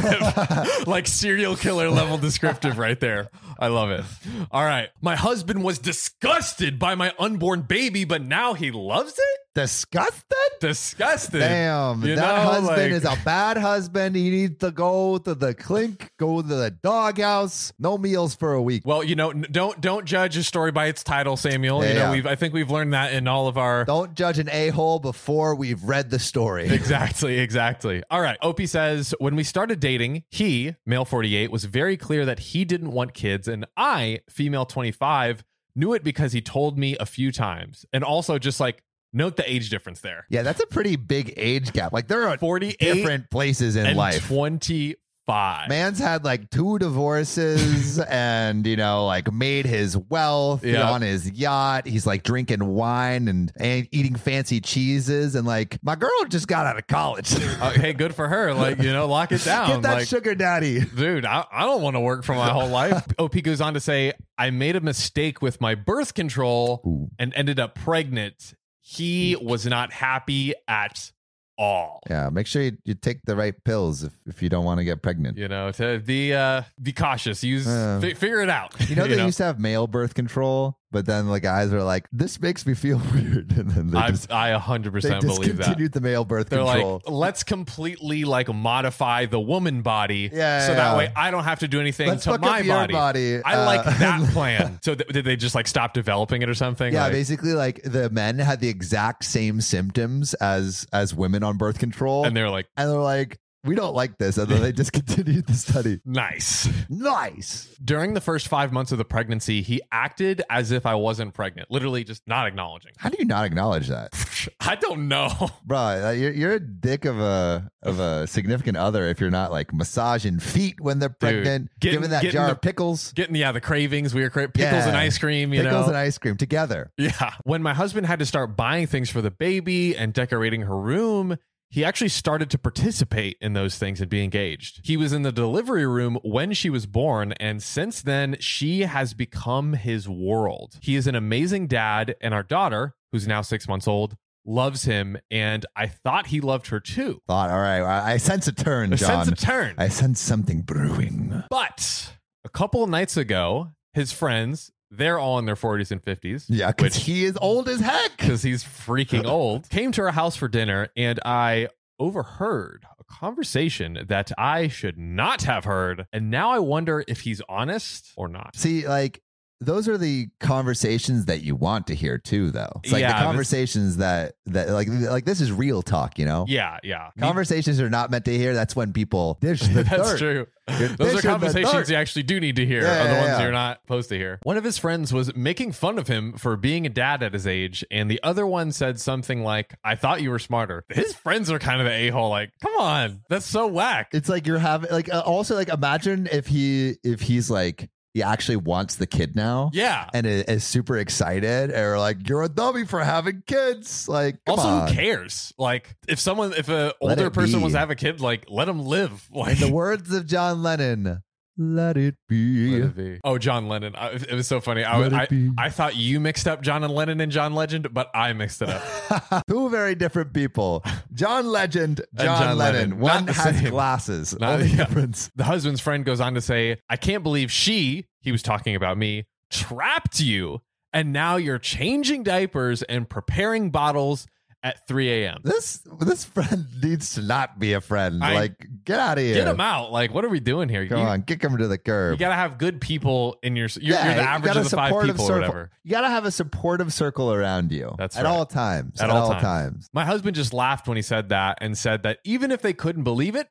like 0.87 1.07
serial 1.07 1.55
killer 1.55 1.89
level 1.89 2.17
descriptive 2.17 2.77
right 2.77 2.99
there. 2.99 3.29
I 3.57 3.67
love 3.67 3.89
it. 3.91 4.03
All 4.51 4.63
right, 4.63 4.89
my 5.01 5.15
husband 5.15 5.63
was 5.63 5.79
disgusted 5.79 6.79
by 6.79 6.95
my 6.95 7.13
unborn 7.19 7.61
baby, 7.61 8.03
but 8.05 8.21
now 8.21 8.53
he 8.53 8.71
loves 8.71 8.98
it. 9.07 9.39
Disgusted? 9.55 10.37
Disgusted. 10.59 11.39
Damn, 11.41 12.01
You 12.03 12.15
that 12.15 12.21
know, 12.21 12.41
husband 12.51 12.67
like- 12.77 12.91
is 12.91 13.03
a 13.05 13.17
bad 13.25 13.57
husband. 13.57 14.15
He 14.15 14.29
needs 14.29 14.57
to 14.59 14.71
go 14.71 15.17
to 15.17 15.33
the 15.33 15.53
clink, 15.53 16.11
go 16.17 16.41
to 16.41 16.47
the 16.47 16.71
doghouse. 16.71 17.73
No 17.79 17.97
meals 17.97 18.35
for 18.35 18.53
a 18.53 18.61
week. 18.61 18.83
Well, 18.85 19.03
you 19.03 19.15
know, 19.15 19.33
don't 19.33 19.79
don't 19.81 20.05
judge 20.05 20.37
a 20.37 20.43
story 20.43 20.71
by 20.71 20.85
its 20.87 21.03
title, 21.03 21.35
Samuel. 21.37 21.83
Yeah, 21.83 21.87
you 21.89 21.93
know, 21.95 21.99
yeah. 22.01 22.11
we've 22.11 22.25
I 22.27 22.35
think 22.35 22.53
we've 22.53 22.69
learned 22.71 22.93
that 22.93 23.13
in 23.13 23.27
all 23.27 23.47
of 23.47 23.57
our 23.57 23.85
Don't 23.85 24.13
judge 24.15 24.39
an 24.39 24.49
a 24.51 24.69
hole 24.69 24.99
before 24.99 25.55
we've 25.55 25.83
read 25.83 26.09
the 26.09 26.19
story. 26.19 26.67
Exactly, 26.89 27.39
exactly. 27.39 28.01
All 28.09 28.21
right. 28.21 28.37
Opie 28.41 28.65
says 28.65 29.13
when 29.19 29.35
we 29.35 29.43
started 29.43 29.79
dating, 29.79 30.23
he, 30.29 30.75
male 30.85 31.05
48, 31.05 31.51
was 31.51 31.65
very 31.65 31.97
clear 31.97 32.25
that 32.25 32.39
he 32.39 32.65
didn't 32.65 32.91
want 32.91 33.13
kids, 33.13 33.47
and 33.47 33.65
I, 33.77 34.19
female 34.29 34.65
25, 34.65 35.43
knew 35.75 35.93
it 35.93 36.03
because 36.03 36.31
he 36.33 36.41
told 36.41 36.77
me 36.79 36.95
a 36.99 37.05
few 37.05 37.31
times. 37.31 37.85
And 37.93 38.03
also 38.03 38.39
just 38.39 38.59
like 38.59 38.81
note 39.13 39.35
the 39.37 39.49
age 39.51 39.69
difference 39.69 40.01
there. 40.01 40.25
Yeah, 40.29 40.41
that's 40.43 40.61
a 40.61 40.67
pretty 40.67 40.95
big 40.95 41.33
age 41.37 41.73
gap. 41.73 41.93
Like 41.93 42.07
there 42.07 42.27
are 42.27 42.37
48 42.37 42.79
different 42.79 43.29
places 43.29 43.75
in 43.75 43.85
and 43.85 43.97
life. 43.97 44.27
25. 44.27 45.69
Man's 45.69 45.99
had 45.99 46.23
like 46.25 46.49
two 46.49 46.79
divorces 46.79 47.99
and, 48.09 48.65
you 48.65 48.75
know, 48.75 49.05
like 49.05 49.31
made 49.31 49.67
his 49.67 49.95
wealth 49.95 50.65
Yeah. 50.65 50.89
on 50.89 51.03
his 51.03 51.29
yacht. 51.31 51.85
He's 51.85 52.07
like 52.07 52.23
drinking 52.23 52.65
wine 52.65 53.27
and, 53.27 53.51
and 53.59 53.87
eating 53.91 54.15
fancy 54.15 54.59
cheeses. 54.59 55.35
And 55.35 55.45
like, 55.45 55.77
my 55.83 55.95
girl 55.95 56.09
just 56.29 56.47
got 56.47 56.65
out 56.65 56.77
of 56.79 56.87
college. 56.87 57.35
Uh, 57.59 57.71
hey, 57.71 57.91
good 57.91 58.15
for 58.15 58.27
her. 58.29 58.53
Like, 58.53 58.79
you 58.81 58.93
know, 58.93 59.05
lock 59.05 59.33
it 59.33 59.43
down. 59.43 59.67
Get 59.67 59.81
that 59.81 59.93
like, 59.97 60.07
sugar 60.07 60.33
daddy. 60.33 60.79
dude, 60.79 61.25
I, 61.25 61.45
I 61.51 61.65
don't 61.65 61.81
want 61.81 61.97
to 61.97 61.99
work 61.99 62.23
for 62.23 62.33
my 62.33 62.49
whole 62.51 62.69
life. 62.69 63.05
OP 63.19 63.33
goes 63.43 63.59
on 63.59 63.73
to 63.73 63.81
say, 63.81 64.13
I 64.37 64.49
made 64.51 64.77
a 64.77 64.81
mistake 64.81 65.41
with 65.41 65.59
my 65.59 65.75
birth 65.75 66.13
control 66.13 67.09
and 67.19 67.33
ended 67.35 67.59
up 67.59 67.75
pregnant. 67.75 68.53
He 68.89 69.35
was 69.39 69.67
not 69.67 69.93
happy 69.93 70.53
at 70.67 71.11
all. 71.59 71.99
Yeah, 72.09 72.29
make 72.29 72.47
sure 72.47 72.63
you, 72.63 72.77
you 72.85 72.95
take 72.95 73.19
the 73.25 73.35
right 73.35 73.53
pills 73.63 74.03
if, 74.03 74.13
if 74.25 74.41
you 74.41 74.49
don't 74.49 74.65
want 74.65 74.79
to 74.79 74.83
get 74.83 75.03
pregnant. 75.03 75.37
You 75.37 75.47
know, 75.47 75.71
to 75.73 75.99
be 75.99 76.33
uh 76.33 76.63
be 76.81 76.91
cautious. 76.93 77.43
Use 77.43 77.67
Uh, 77.67 77.99
fi- 78.01 78.13
figure 78.15 78.41
it 78.41 78.49
out. 78.49 78.73
You 78.89 78.95
know, 78.95 79.05
they 79.07 79.23
used 79.23 79.37
to 79.37 79.43
have 79.43 79.59
male 79.59 79.85
birth 79.85 80.15
control, 80.15 80.79
but 80.91 81.05
then 81.05 81.27
the 81.27 81.39
guys 81.39 81.71
are 81.73 81.83
like, 81.83 82.07
this 82.11 82.41
makes 82.41 82.65
me 82.65 82.73
feel 82.73 82.97
weird. 83.13 83.51
And 83.57 83.69
then 83.71 83.91
they 83.91 83.97
I 83.99 84.09
just, 84.11 84.31
I 84.31 84.57
100% 84.57 85.01
they 85.01 85.09
believe 85.19 85.39
that. 85.39 85.57
discontinued 85.57 85.91
the 85.93 86.01
male 86.01 86.25
birth 86.25 86.49
They're 86.49 86.63
control. 86.63 87.01
like, 87.05 87.13
let's 87.13 87.43
completely 87.43 88.23
like 88.25 88.53
modify 88.53 89.25
the 89.25 89.39
woman 89.39 89.81
body, 89.81 90.29
Yeah, 90.33 90.65
so 90.65 90.71
yeah, 90.71 90.77
that 90.77 90.91
yeah. 90.91 90.97
way 90.97 91.13
I 91.15 91.31
don't 91.31 91.43
have 91.43 91.59
to 91.59 91.67
do 91.67 91.79
anything 91.79 92.07
Let's 92.09 92.23
to 92.23 92.31
fuck 92.31 92.41
my 92.41 92.59
up 92.59 92.65
your 92.65 92.75
body. 92.75 92.93
body. 92.93 93.41
I 93.43 93.53
uh, 93.61 93.65
like 93.65 93.83
that 93.85 94.29
plan. 94.33 94.79
So 94.81 94.95
th- 94.95 95.07
did 95.09 95.25
they 95.25 95.35
just 95.35 95.55
like 95.55 95.67
stop 95.67 95.93
developing 95.93 96.41
it 96.41 96.49
or 96.49 96.53
something? 96.55 96.93
Yeah, 96.93 97.03
Like- 97.03 97.13
basically, 97.13 97.53
like 97.53 97.81
the 97.83 98.09
men 98.09 98.39
had 98.39 98.59
the 98.59 98.69
exact 98.69 99.25
same 99.25 99.61
symptoms 99.61 100.33
as 100.35 100.85
as 100.93 101.13
women 101.13 101.43
on 101.43 101.57
birth 101.57 101.79
control, 101.79 102.25
and 102.25 102.35
they're 102.35 102.49
like, 102.49 102.67
and 102.77 102.89
they're 102.89 102.97
like, 102.99 103.39
we 103.65 103.75
don't 103.75 103.93
like 103.95 104.17
this, 104.17 104.37
and 104.37 104.47
then 104.47 104.61
they 104.61 104.71
discontinued 104.71 105.45
the 105.47 105.53
study. 105.53 105.99
Nice. 106.05 106.67
Nice. 106.89 107.75
During 107.83 108.13
the 108.13 108.21
first 108.21 108.47
five 108.47 108.71
months 108.71 108.91
of 108.91 108.97
the 108.97 109.05
pregnancy, 109.05 109.61
he 109.61 109.81
acted 109.91 110.41
as 110.49 110.71
if 110.71 110.85
I 110.85 110.95
wasn't 110.95 111.33
pregnant, 111.33 111.69
literally 111.71 112.03
just 112.03 112.21
not 112.27 112.47
acknowledging. 112.47 112.91
How 112.97 113.09
do 113.09 113.17
you 113.19 113.25
not 113.25 113.45
acknowledge 113.45 113.87
that, 113.87 114.09
I 114.59 114.75
don't 114.75 115.07
know. 115.07 115.49
bro? 115.65 116.11
You're, 116.11 116.31
you're 116.31 116.53
a 116.53 116.59
dick 116.59 117.05
of 117.05 117.19
a 117.19 117.69
of 117.81 117.99
a 117.99 118.27
significant 118.27 118.75
other 118.77 119.05
if 119.07 119.21
you're 119.21 119.29
not 119.31 119.51
like 119.51 119.73
massaging 119.73 120.39
feet 120.39 120.81
when 120.81 120.99
they're 120.99 121.07
pregnant, 121.09 121.69
getting- 121.79 121.99
giving 122.01 122.09
that 122.11 122.23
jar 122.25 122.47
the- 122.47 122.51
of 122.53 122.61
pickles, 122.61 123.13
Getting, 123.13 123.35
yeah, 123.35 123.51
the 123.51 123.61
cravings. 123.61 124.13
We 124.13 124.21
were 124.21 124.29
cra- 124.29 124.49
pickles 124.49 124.85
and 124.85 124.95
ice 124.97 125.17
cream, 125.17 125.53
you 125.53 125.61
pickles 125.63 125.85
know? 125.85 125.89
and 125.89 125.97
ice 125.97 126.17
cream 126.17 126.35
together. 126.37 126.91
Yeah. 126.97 127.33
When 127.43 127.63
my 127.63 127.73
husband 127.73 128.07
had 128.07 128.19
to 128.19 128.25
start 128.25 128.55
buying 128.57 128.87
things 128.87 129.09
for 129.09 129.21
the 129.21 129.31
baby 129.31 129.95
and 129.95 130.13
decorating 130.13 130.61
her 130.61 130.77
room, 130.77 131.37
he 131.69 131.85
actually 131.85 132.09
started 132.09 132.49
to 132.49 132.57
participate 132.57 133.37
in 133.41 133.53
those 133.53 133.77
things 133.77 134.01
and 134.01 134.09
be 134.09 134.23
engaged. 134.23 134.81
He 134.83 134.97
was 134.97 135.13
in 135.13 135.21
the 135.21 135.31
delivery 135.31 135.85
room 135.85 136.17
when 136.23 136.53
she 136.53 136.69
was 136.69 136.85
born, 136.85 137.33
and 137.33 137.61
since 137.61 138.01
then, 138.01 138.37
she 138.39 138.81
has 138.81 139.13
become 139.13 139.73
his 139.73 140.09
world. 140.09 140.79
He 140.81 140.95
is 140.95 141.05
an 141.07 141.15
amazing 141.15 141.67
dad, 141.67 142.15
and 142.21 142.33
our 142.33 142.43
daughter, 142.43 142.95
who's 143.11 143.27
now 143.27 143.41
six 143.41 143.67
months 143.67 143.87
old, 143.87 144.15
loves 144.45 144.85
him. 144.85 145.17
And 145.29 145.65
I 145.75 145.87
thought 145.87 146.27
he 146.27 146.41
loved 146.41 146.67
her 146.67 146.79
too. 146.79 147.21
Thought, 147.27 147.51
all 147.51 147.59
right, 147.59 147.81
I 147.81 148.13
I 148.13 148.17
sense 148.17 148.47
a 148.47 148.51
turn, 148.51 148.93
A 148.93 148.95
John. 148.97 149.25
sense 149.25 149.27
of 149.27 149.37
turn. 149.47 149.75
I 149.77 149.89
sense 149.89 150.19
something 150.19 150.61
brewing. 150.61 151.43
but 151.49 152.13
a 152.43 152.49
couple 152.49 152.83
of 152.83 152.89
nights 152.89 153.15
ago, 153.17 153.69
his 153.93 154.11
friends, 154.11 154.71
they're 154.91 155.19
all 155.19 155.39
in 155.39 155.45
their 155.45 155.55
40s 155.55 155.91
and 155.91 156.03
50s. 156.03 156.45
Yeah, 156.47 156.71
because 156.71 156.95
he 156.95 157.25
is 157.25 157.37
old 157.41 157.69
as 157.69 157.79
heck. 157.79 158.17
because 158.17 158.41
he's 158.41 158.63
freaking 158.63 159.25
old, 159.29 159.69
came 159.69 159.91
to 159.93 160.01
our 160.03 160.11
house 160.11 160.35
for 160.35 160.47
dinner, 160.47 160.89
and 160.95 161.19
I 161.25 161.67
overheard 161.99 162.85
a 162.99 163.03
conversation 163.03 164.05
that 164.07 164.31
I 164.37 164.67
should 164.67 164.97
not 164.97 165.43
have 165.43 165.65
heard. 165.65 166.05
And 166.13 166.29
now 166.31 166.51
I 166.51 166.59
wonder 166.59 167.03
if 167.07 167.21
he's 167.21 167.41
honest 167.49 168.11
or 168.15 168.27
not. 168.27 168.55
See, 168.55 168.87
like 168.87 169.21
those 169.61 169.87
are 169.87 169.97
the 169.97 170.27
conversations 170.39 171.25
that 171.25 171.41
you 171.43 171.55
want 171.55 171.87
to 171.87 171.95
hear 171.95 172.17
too, 172.17 172.51
though. 172.51 172.71
It's 172.83 172.93
like 172.93 173.01
Yeah, 173.01 173.19
the 173.19 173.25
conversations 173.25 173.97
that 173.97 174.35
that 174.47 174.69
like 174.69 174.87
like 174.89 175.25
this 175.25 175.41
is 175.41 175.51
real 175.51 175.81
talk, 175.81 176.17
you 176.17 176.25
know. 176.25 176.45
Yeah, 176.47 176.77
yeah. 176.83 177.09
Conversations 177.19 177.79
are 177.81 177.89
not 177.89 178.09
meant 178.11 178.25
to 178.25 178.37
hear. 178.37 178.53
That's 178.53 178.75
when 178.75 178.93
people 178.93 179.37
dish 179.41 179.59
the 179.67 179.83
That's 179.83 180.11
dirt. 180.11 180.17
true. 180.17 180.47
You're 180.79 180.87
Those 180.89 181.15
are 181.25 181.27
conversations 181.27 181.89
you 181.89 181.95
actually 181.95 182.23
do 182.23 182.39
need 182.39 182.55
to 182.57 182.65
hear, 182.65 182.83
Yeah, 182.83 183.01
are 183.01 183.07
the 183.07 183.13
yeah, 183.13 183.19
ones 183.21 183.27
yeah. 183.29 183.41
you're 183.41 183.51
not 183.51 183.81
supposed 183.81 184.09
to 184.09 184.17
hear. 184.17 184.39
One 184.43 184.55
of 184.55 184.63
his 184.63 184.77
friends 184.77 185.11
was 185.11 185.35
making 185.35 185.71
fun 185.71 185.97
of 185.97 186.07
him 186.07 186.33
for 186.33 186.55
being 186.57 186.85
a 186.85 186.89
dad 186.89 187.23
at 187.23 187.33
his 187.33 187.47
age, 187.47 187.83
and 187.89 188.09
the 188.09 188.21
other 188.21 188.45
one 188.45 188.71
said 188.71 188.99
something 188.99 189.43
like, 189.43 189.73
I 189.83 189.95
thought 189.95 190.21
you 190.21 190.29
were 190.29 190.37
smarter. 190.39 190.85
His 190.89 191.15
friends 191.15 191.49
are 191.49 191.57
kind 191.57 191.81
of 191.81 191.87
the 191.87 191.93
a 191.93 192.09
hole, 192.09 192.29
like, 192.29 192.51
come 192.61 192.73
on, 192.77 193.21
that's 193.29 193.47
so 193.47 193.65
whack. 193.67 194.09
It's 194.13 194.29
like 194.29 194.45
you're 194.45 194.59
having 194.59 194.91
like 194.91 195.11
uh, 195.11 195.21
also 195.25 195.55
like 195.55 195.69
imagine 195.69 196.27
if 196.31 196.45
he 196.47 196.97
if 197.03 197.21
he's 197.21 197.49
like 197.49 197.89
he 198.13 198.23
actually 198.23 198.57
wants 198.57 198.95
the 198.95 199.07
kid 199.07 199.35
now. 199.35 199.69
Yeah. 199.73 200.09
And 200.13 200.25
is, 200.25 200.43
is 200.43 200.63
super 200.63 200.97
excited, 200.97 201.71
or 201.71 201.99
like 201.99 202.27
you're 202.27 202.43
a 202.43 202.49
dummy 202.49 202.85
for 202.85 203.03
having 203.03 203.43
kids. 203.45 204.07
Like, 204.07 204.43
come 204.45 204.59
also, 204.59 204.67
on. 204.67 204.87
who 204.87 204.93
cares? 204.95 205.53
Like, 205.57 205.95
if 206.07 206.19
someone, 206.19 206.53
if 206.53 206.69
an 206.69 206.91
older 207.01 207.29
person 207.29 207.59
be. 207.59 207.63
wants 207.63 207.73
to 207.73 207.79
have 207.79 207.91
a 207.91 207.95
kid, 207.95 208.21
like, 208.21 208.45
let 208.49 208.65
them 208.65 208.85
live. 208.85 209.27
Like, 209.31 209.53
In 209.61 209.67
the 209.67 209.73
words 209.73 210.11
of 210.13 210.25
John 210.25 210.63
Lennon, 210.63 211.21
let 211.59 211.97
it 211.97 212.15
be. 212.27 212.79
Let 212.79 212.89
it 212.89 212.95
be. 212.95 213.19
Oh, 213.23 213.37
John 213.37 213.67
Lennon. 213.67 213.93
I, 213.95 214.11
it 214.13 214.31
was 214.31 214.47
so 214.47 214.61
funny. 214.61 214.83
I, 214.83 214.97
I. 215.07 215.27
I 215.57 215.69
thought 215.69 215.95
you 215.95 216.19
mixed 216.19 216.47
up 216.47 216.61
John 216.61 216.83
and 216.83 216.93
Lennon 216.93 217.19
and 217.19 217.31
John 217.31 217.53
Legend, 217.53 217.93
but 217.93 218.09
I 218.15 218.31
mixed 218.33 218.61
it 218.61 218.69
up. 218.69 219.43
Two 219.49 219.69
very 219.69 219.93
different 219.93 220.33
people. 220.33 220.83
John 221.13 221.47
Legend, 221.47 222.01
John, 222.15 222.25
John 222.25 222.57
Lennon. 222.57 222.81
Lennon. 222.91 222.99
One 222.99 223.27
has 223.27 223.59
same. 223.59 223.69
glasses. 223.69 224.39
Not- 224.39 224.53
Only 224.53 224.67
yeah. 224.67 224.77
difference. 224.77 225.29
the 225.35 225.43
husband's 225.43 225.81
friend 225.81 226.05
goes 226.05 226.21
on 226.21 226.33
to 226.35 226.41
say, 226.41 226.77
I 226.89 226.95
can't 226.95 227.23
believe 227.23 227.51
she, 227.51 228.05
he 228.21 228.31
was 228.31 228.41
talking 228.41 228.75
about 228.75 228.97
me, 228.97 229.25
trapped 229.51 230.19
you. 230.19 230.61
And 230.93 231.13
now 231.13 231.35
you're 231.35 231.59
changing 231.59 232.23
diapers 232.23 232.81
and 232.83 233.07
preparing 233.07 233.69
bottles 233.69 234.25
at 234.61 234.85
3 234.87 235.23
a.m. 235.23 235.39
This 235.43 235.77
this 236.01 236.25
friend 236.25 236.65
needs 236.83 237.15
to 237.15 237.21
not 237.21 237.59
be 237.59 237.73
a 237.73 237.81
friend. 237.81 238.23
I- 238.23 238.33
like, 238.33 238.67
get 238.83 238.99
out 238.99 239.17
of 239.17 239.23
here. 239.23 239.35
Get 239.35 239.47
him 239.47 239.59
out. 239.61 239.91
Like, 239.91 240.13
what 240.13 240.25
are 240.25 240.29
we 240.29 240.39
doing 240.39 240.67
here? 240.69 240.85
Come 240.87 240.99
you, 240.99 241.03
on, 241.05 241.21
kick 241.23 241.41
him 241.43 241.57
to 241.57 241.67
the 241.67 241.77
curb. 241.77 242.13
you 242.13 242.17
got 242.19 242.29
to 242.29 242.35
have 242.35 242.57
good 242.57 242.81
people 242.81 243.37
in 243.43 243.55
your, 243.55 243.67
you're, 243.79 243.95
Yeah, 243.95 244.05
you're 244.05 244.15
the 244.15 244.21
average 244.29 244.55
a 244.55 244.59
of 244.59 244.69
the 244.69 244.75
five 244.75 244.89
supportive 244.89 245.15
people 245.15 245.25
or 245.25 245.27
circle. 245.27 245.41
whatever. 245.41 245.71
You 245.83 245.91
got 245.91 246.01
to 246.01 246.09
have 246.09 246.25
a 246.25 246.31
supportive 246.31 246.91
circle 246.93 247.33
around 247.33 247.71
you. 247.71 247.95
That's 247.97 248.17
at 248.17 248.25
right. 248.25 248.29
all 248.29 248.45
times. 248.45 248.99
At 249.01 249.09
At, 249.09 249.15
all 249.15 249.23
all 249.23 249.29
times. 249.31 249.43
times. 249.43 249.89
My 249.93 250.05
husband 250.05 250.35
just 250.35 250.53
laughed 250.53 250.87
when 250.87 250.97
he 250.97 251.03
said 251.03 251.29
that 251.29 251.57
and 251.61 251.77
said 251.77 252.03
that 252.03 252.19
even 252.23 252.51
if 252.51 252.61
they 252.61 252.73
couldn't 252.73 253.03
believe 253.03 253.35
it, 253.35 253.47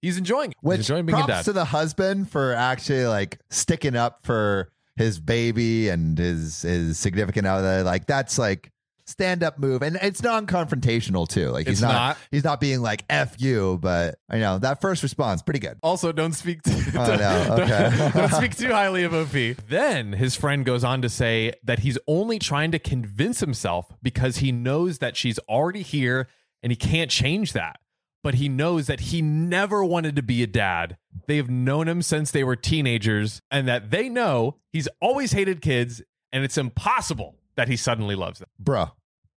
he's 0.00 0.16
enjoying 0.18 0.50
it. 0.52 0.56
Which 0.60 0.78
he's 0.78 0.90
enjoying 0.90 1.06
being 1.06 1.14
a 1.18 1.24
props 1.24 1.38
dad. 1.40 1.44
to 1.44 1.52
the 1.52 1.64
husband 1.64 2.30
for 2.30 2.54
actually 2.54 3.06
like 3.06 3.38
sticking 3.50 3.94
up 3.96 4.20
for 4.24 4.70
his 4.96 5.18
baby 5.20 5.88
and 5.88 6.18
his 6.18 6.62
his 6.62 6.98
significant 6.98 7.46
other. 7.46 7.82
Like 7.82 8.06
that's 8.06 8.36
like 8.38 8.71
stand 9.06 9.42
up 9.42 9.58
move, 9.58 9.82
and 9.82 9.96
it's 10.00 10.22
non-confrontational 10.22 11.28
too. 11.28 11.48
Like 11.48 11.66
he's 11.66 11.82
not, 11.82 11.92
not. 11.92 12.18
he's 12.30 12.44
not 12.44 12.60
being 12.60 12.80
like 12.80 13.04
f 13.08 13.40
you, 13.40 13.78
but 13.80 14.16
I 14.28 14.38
know 14.38 14.58
that 14.58 14.80
first 14.80 15.02
response 15.02 15.42
pretty 15.42 15.60
good. 15.60 15.78
Also, 15.82 16.12
don't 16.12 16.32
speak 16.32 16.62
too, 16.62 16.72
Oh, 16.94 17.16
no. 17.16 17.56
Okay. 17.62 18.10
don't 18.14 18.32
speak 18.32 18.56
too 18.56 18.68
highly 18.68 19.04
of 19.04 19.14
OP. 19.14 19.56
Then 19.68 20.12
his 20.12 20.34
friend 20.34 20.64
goes 20.64 20.84
on 20.84 21.02
to 21.02 21.08
say 21.08 21.52
that 21.64 21.80
he's 21.80 21.98
only 22.06 22.38
trying 22.38 22.70
to 22.72 22.78
convince 22.78 23.40
himself 23.40 23.86
because 24.02 24.38
he 24.38 24.52
knows 24.52 24.98
that 24.98 25.16
she's 25.16 25.38
already 25.40 25.82
here 25.82 26.28
and 26.62 26.70
he 26.70 26.76
can't 26.76 27.10
change 27.10 27.52
that. 27.52 27.78
But 28.22 28.36
he 28.36 28.48
knows 28.48 28.86
that 28.86 29.00
he 29.00 29.20
never 29.20 29.84
wanted 29.84 30.14
to 30.14 30.22
be 30.22 30.44
a 30.44 30.46
dad. 30.46 30.96
They've 31.26 31.50
known 31.50 31.88
him 31.88 32.02
since 32.02 32.30
they 32.30 32.44
were 32.44 32.54
teenagers, 32.54 33.42
and 33.50 33.66
that 33.66 33.90
they 33.90 34.08
know 34.08 34.58
he's 34.72 34.86
always 35.00 35.32
hated 35.32 35.60
kids, 35.60 36.02
and 36.32 36.44
it's 36.44 36.56
impossible 36.56 37.34
that 37.56 37.68
he 37.68 37.76
suddenly 37.76 38.14
loves 38.14 38.38
them. 38.40 38.48
Bruh, 38.62 38.92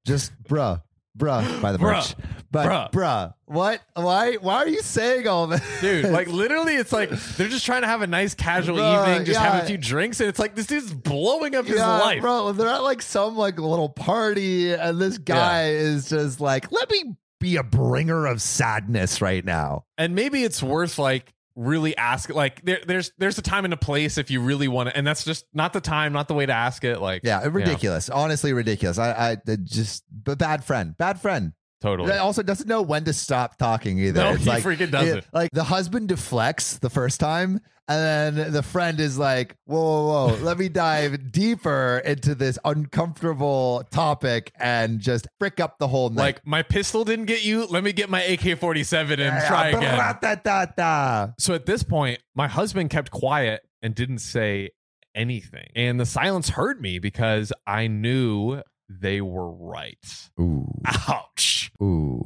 just 0.06 0.32
bruh. 0.44 0.82
Bruh, 1.18 1.62
by 1.62 1.72
the 1.72 1.78
Bruh. 1.78 1.94
merch. 1.94 2.14
But 2.52 2.68
Bruh. 2.68 2.92
bruh. 2.92 3.34
what? 3.46 3.82
Why? 3.94 4.34
Why 4.36 4.56
are 4.56 4.68
you 4.68 4.82
saying 4.82 5.28
all 5.30 5.48
this, 5.48 5.62
Dude, 5.80 6.12
like 6.12 6.28
literally, 6.42 6.76
it's 6.76 6.92
like 6.92 7.10
they're 7.10 7.48
just 7.48 7.66
trying 7.66 7.84
to 7.84 7.88
have 7.88 8.02
a 8.02 8.08
nice 8.08 8.34
casual 8.34 8.78
Bruh, 8.78 9.08
evening, 9.08 9.26
just 9.26 9.40
have 9.40 9.64
a 9.64 9.66
few 9.66 9.78
drinks, 9.78 10.20
and 10.20 10.28
it's 10.28 10.40
like 10.40 10.56
this 10.56 10.68
dude's 10.68 10.94
blowing 10.94 11.56
up 11.56 11.66
his 11.68 11.78
yeah, 11.78 12.00
life. 12.00 12.22
bro. 12.22 12.52
They're 12.52 12.68
at 12.68 12.84
like 12.84 13.02
some 13.02 13.38
like 13.38 13.58
little 13.58 13.88
party, 13.88 14.74
and 14.74 15.00
this 15.00 15.18
guy 15.18 15.70
is 15.70 16.10
just 16.10 16.42
like, 16.42 16.70
let 16.74 16.90
me 16.92 17.16
be 17.40 17.56
a 17.58 17.64
bringer 17.64 18.26
of 18.26 18.42
sadness 18.42 19.22
right 19.22 19.46
now. 19.46 19.86
And 19.98 20.16
maybe 20.16 20.44
it's 20.44 20.62
worth 20.62 20.98
like 21.00 21.34
really 21.56 21.96
ask 21.96 22.30
like 22.30 22.64
there, 22.66 22.80
there's 22.86 23.12
there's 23.18 23.38
a 23.38 23.42
time 23.42 23.66
and 23.66 23.74
a 23.74 23.78
place 23.78 24.18
if 24.18 24.30
you 24.30 24.42
really 24.42 24.68
want 24.68 24.90
to, 24.90 24.98
and 24.98 25.06
that's 25.06 25.24
just 25.24 25.46
not 25.54 25.74
the 25.74 25.82
time, 25.82 26.14
not 26.14 26.28
the 26.28 26.34
way 26.34 26.46
to 26.46 26.54
ask 26.54 26.84
it. 26.84 27.00
Like 27.00 27.22
Yeah, 27.24 27.46
ridiculous. 27.48 28.10
Honestly, 28.10 28.54
ridiculous. 28.54 28.98
I, 28.98 29.12
I 29.12 29.38
I 29.52 29.56
just, 29.64 30.04
but 30.12 30.38
bad 30.38 30.64
friend, 30.64 30.98
bad 30.98 31.20
friend. 31.20 31.54
Totally. 31.82 32.10
That 32.10 32.20
also 32.20 32.44
doesn't 32.44 32.68
know 32.68 32.82
when 32.82 33.04
to 33.06 33.14
stop 33.14 33.58
talking 33.58 34.00
either. 34.00 34.22
No, 34.22 34.32
it's 34.32 34.44
he 34.44 34.50
like, 34.50 34.64
freaking 34.64 34.92
doesn't. 34.92 35.18
it- 35.20 35.26
like 35.34 35.52
the 35.52 35.64
husband 35.64 36.08
deflects 36.10 36.78
the 36.78 36.90
first 36.90 37.20
time, 37.20 37.60
and 37.88 38.36
then 38.36 38.52
the 38.52 38.64
friend 38.64 39.00
is 39.00 39.18
like, 39.18 39.56
"Whoa, 39.66 39.78
whoa, 39.80 40.28
whoa! 40.30 40.44
Let 40.44 40.58
me 40.58 40.70
dive 40.70 41.32
deeper 41.32 42.02
into 42.04 42.34
this 42.36 42.58
uncomfortable 42.66 43.84
topic 43.92 44.52
and 44.60 45.00
just 45.00 45.28
frick 45.40 45.60
up 45.60 45.78
the 45.80 45.88
whole 45.88 46.10
night." 46.10 46.22
Like 46.22 46.48
my 46.48 46.64
pistol 46.64 47.06
didn't 47.06 47.26
get 47.26 47.44
you. 47.44 47.66
Let 47.66 47.84
me 47.84 47.94
get 47.94 48.10
my 48.10 48.22
AK 48.24 48.58
forty 48.58 48.84
seven 48.84 49.20
and 49.20 49.46
try 49.46 49.68
again. 49.70 49.96
Bra-da-da-da. 49.96 51.34
So 51.40 51.54
at 51.54 51.66
this 51.66 51.84
point, 51.84 52.20
my 52.36 52.48
husband 52.48 52.90
kept 52.90 53.12
quiet 53.12 53.62
and 53.82 53.94
didn't 53.94 54.20
say 54.20 54.72
anything, 55.14 55.68
and 55.76 56.00
the 56.00 56.06
silence 56.06 56.50
hurt 56.50 56.82
me 56.82 57.00
because 57.00 57.54
I 57.68 57.88
knew 57.88 58.62
they 58.90 59.22
were 59.22 59.50
right. 59.52 60.30
Ooh, 60.40 60.68
Ouch. 61.08 61.72
ooh. 61.82 62.22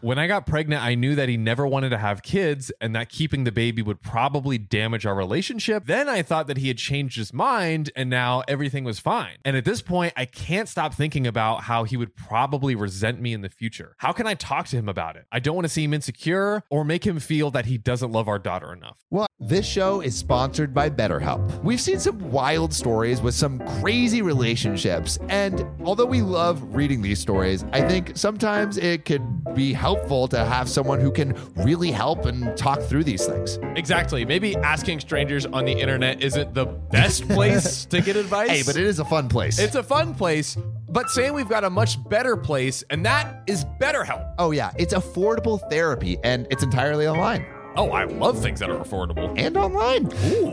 When 0.00 0.18
I 0.18 0.26
got 0.26 0.46
pregnant, 0.46 0.82
I 0.82 0.94
knew 0.94 1.14
that 1.14 1.28
he 1.28 1.36
never 1.36 1.66
wanted 1.66 1.90
to 1.90 1.98
have 1.98 2.22
kids 2.22 2.70
and 2.80 2.94
that 2.94 3.08
keeping 3.08 3.44
the 3.44 3.52
baby 3.52 3.82
would 3.82 4.02
probably 4.02 4.58
damage 4.58 5.04
our 5.06 5.14
relationship. 5.14 5.86
Then 5.86 6.08
I 6.08 6.22
thought 6.22 6.46
that 6.46 6.58
he 6.58 6.68
had 6.68 6.78
changed 6.78 7.16
his 7.16 7.32
mind 7.32 7.90
and 7.96 8.08
now 8.08 8.42
everything 8.46 8.84
was 8.84 9.00
fine. 9.00 9.36
And 9.44 9.56
at 9.56 9.64
this 9.64 9.82
point, 9.82 10.12
I 10.16 10.26
can't 10.26 10.68
stop 10.68 10.94
thinking 10.94 11.26
about 11.26 11.62
how 11.62 11.84
he 11.84 11.96
would 11.96 12.14
probably 12.14 12.74
resent 12.74 13.20
me 13.20 13.32
in 13.32 13.40
the 13.40 13.48
future. 13.48 13.94
How 13.98 14.12
can 14.12 14.26
I 14.26 14.34
talk 14.34 14.68
to 14.68 14.76
him 14.76 14.88
about 14.88 15.16
it? 15.16 15.26
I 15.32 15.40
don't 15.40 15.54
want 15.56 15.64
to 15.64 15.72
seem 15.72 15.92
insecure 15.94 16.62
or 16.70 16.84
make 16.84 17.04
him 17.04 17.18
feel 17.18 17.50
that 17.52 17.66
he 17.66 17.78
doesn't 17.78 18.12
love 18.12 18.28
our 18.28 18.38
daughter 18.38 18.72
enough. 18.72 18.98
Well, 19.10 19.26
this 19.40 19.66
show 19.66 20.00
is 20.00 20.14
sponsored 20.16 20.72
by 20.72 20.90
BetterHelp. 20.90 21.62
We've 21.64 21.80
seen 21.80 21.98
some 21.98 22.30
wild 22.30 22.72
stories 22.72 23.20
with 23.20 23.34
some 23.34 23.58
crazy 23.80 24.22
relationships, 24.22 25.18
and 25.28 25.66
although 25.94 26.04
we 26.04 26.22
love 26.22 26.74
reading 26.74 27.02
these 27.02 27.20
stories, 27.20 27.64
I 27.72 27.80
think 27.86 28.16
sometimes 28.16 28.78
it 28.78 29.04
could 29.04 29.54
be 29.54 29.72
helpful 29.72 30.26
to 30.26 30.44
have 30.44 30.68
someone 30.68 30.98
who 30.98 31.12
can 31.12 31.36
really 31.54 31.92
help 31.92 32.24
and 32.24 32.56
talk 32.56 32.82
through 32.82 33.04
these 33.04 33.24
things. 33.24 33.60
Exactly. 33.76 34.24
Maybe 34.24 34.56
asking 34.56 34.98
strangers 34.98 35.46
on 35.46 35.64
the 35.64 35.70
internet 35.70 36.20
isn't 36.20 36.52
the 36.52 36.64
best 36.64 37.28
place 37.28 37.84
to 37.84 38.00
get 38.00 38.16
advice. 38.16 38.50
Hey, 38.50 38.62
but 38.66 38.76
it 38.76 38.84
is 38.84 38.98
a 38.98 39.04
fun 39.04 39.28
place. 39.28 39.60
It's 39.60 39.76
a 39.76 39.84
fun 39.84 40.16
place, 40.16 40.58
But 40.88 41.10
Sam, 41.10 41.32
we've 41.32 41.48
got 41.48 41.62
a 41.62 41.70
much 41.70 41.96
better 42.08 42.36
place, 42.36 42.82
and 42.90 43.06
that 43.06 43.44
is 43.46 43.64
BetterHelp. 43.80 44.34
Oh, 44.38 44.50
yeah. 44.50 44.72
It's 44.76 44.94
affordable 44.94 45.60
therapy 45.70 46.18
and 46.24 46.48
it's 46.50 46.64
entirely 46.64 47.06
online. 47.06 47.46
Oh, 47.76 47.90
I 47.90 48.04
love 48.04 48.40
things 48.40 48.60
that 48.60 48.70
are 48.70 48.78
affordable. 48.78 49.34
and 49.36 49.56
online. 49.56 50.10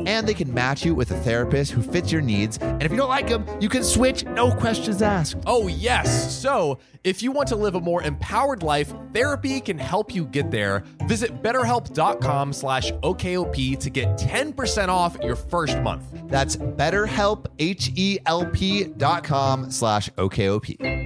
And 0.08 0.28
they 0.28 0.34
can 0.34 0.54
match 0.54 0.84
you 0.86 0.96
with 0.96 1.12
a 1.12 1.18
therapist 1.18 1.72
who 1.72 1.82
fits 1.82 2.12
your 2.12 2.22
needs. 2.22 2.58
And 2.58 2.82
if 2.84 2.92
you 2.92 2.98
don't 2.98 3.10
like 3.10 3.28
them, 3.28 3.46
you 3.60 3.70
can 3.70 3.84
switch, 3.84 4.26
no 4.26 4.52
questions 4.52 5.02
asked. 5.02 5.38
Oh, 5.46 5.68
yes. 5.68 6.36
So, 6.36 6.80
if 7.04 7.24
you 7.24 7.32
want 7.32 7.48
to 7.50 7.56
live 7.56 7.76
a 7.76 7.80
more 7.80 8.04
empowered 8.04 8.62
life, 8.64 8.94
therapy 9.14 9.60
can 9.60 9.78
help 9.78 10.14
you 10.14 10.26
get 10.26 10.52
there. 10.52 10.84
Visit 11.06 11.42
betterhelp.com 11.42 12.54
slash 12.54 12.92
OKOP 12.92 13.80
to 13.80 13.90
get 13.90 14.18
10% 14.18 14.88
off 14.88 15.18
your 15.24 15.36
first 15.36 15.80
month. 15.80 16.04
That's 16.28 16.56
betterhelp, 16.56 17.48
H-E-L-P 17.60 18.84
dot 18.98 19.24
com 19.24 19.72
slash 19.72 20.10
OKOP. 20.12 21.01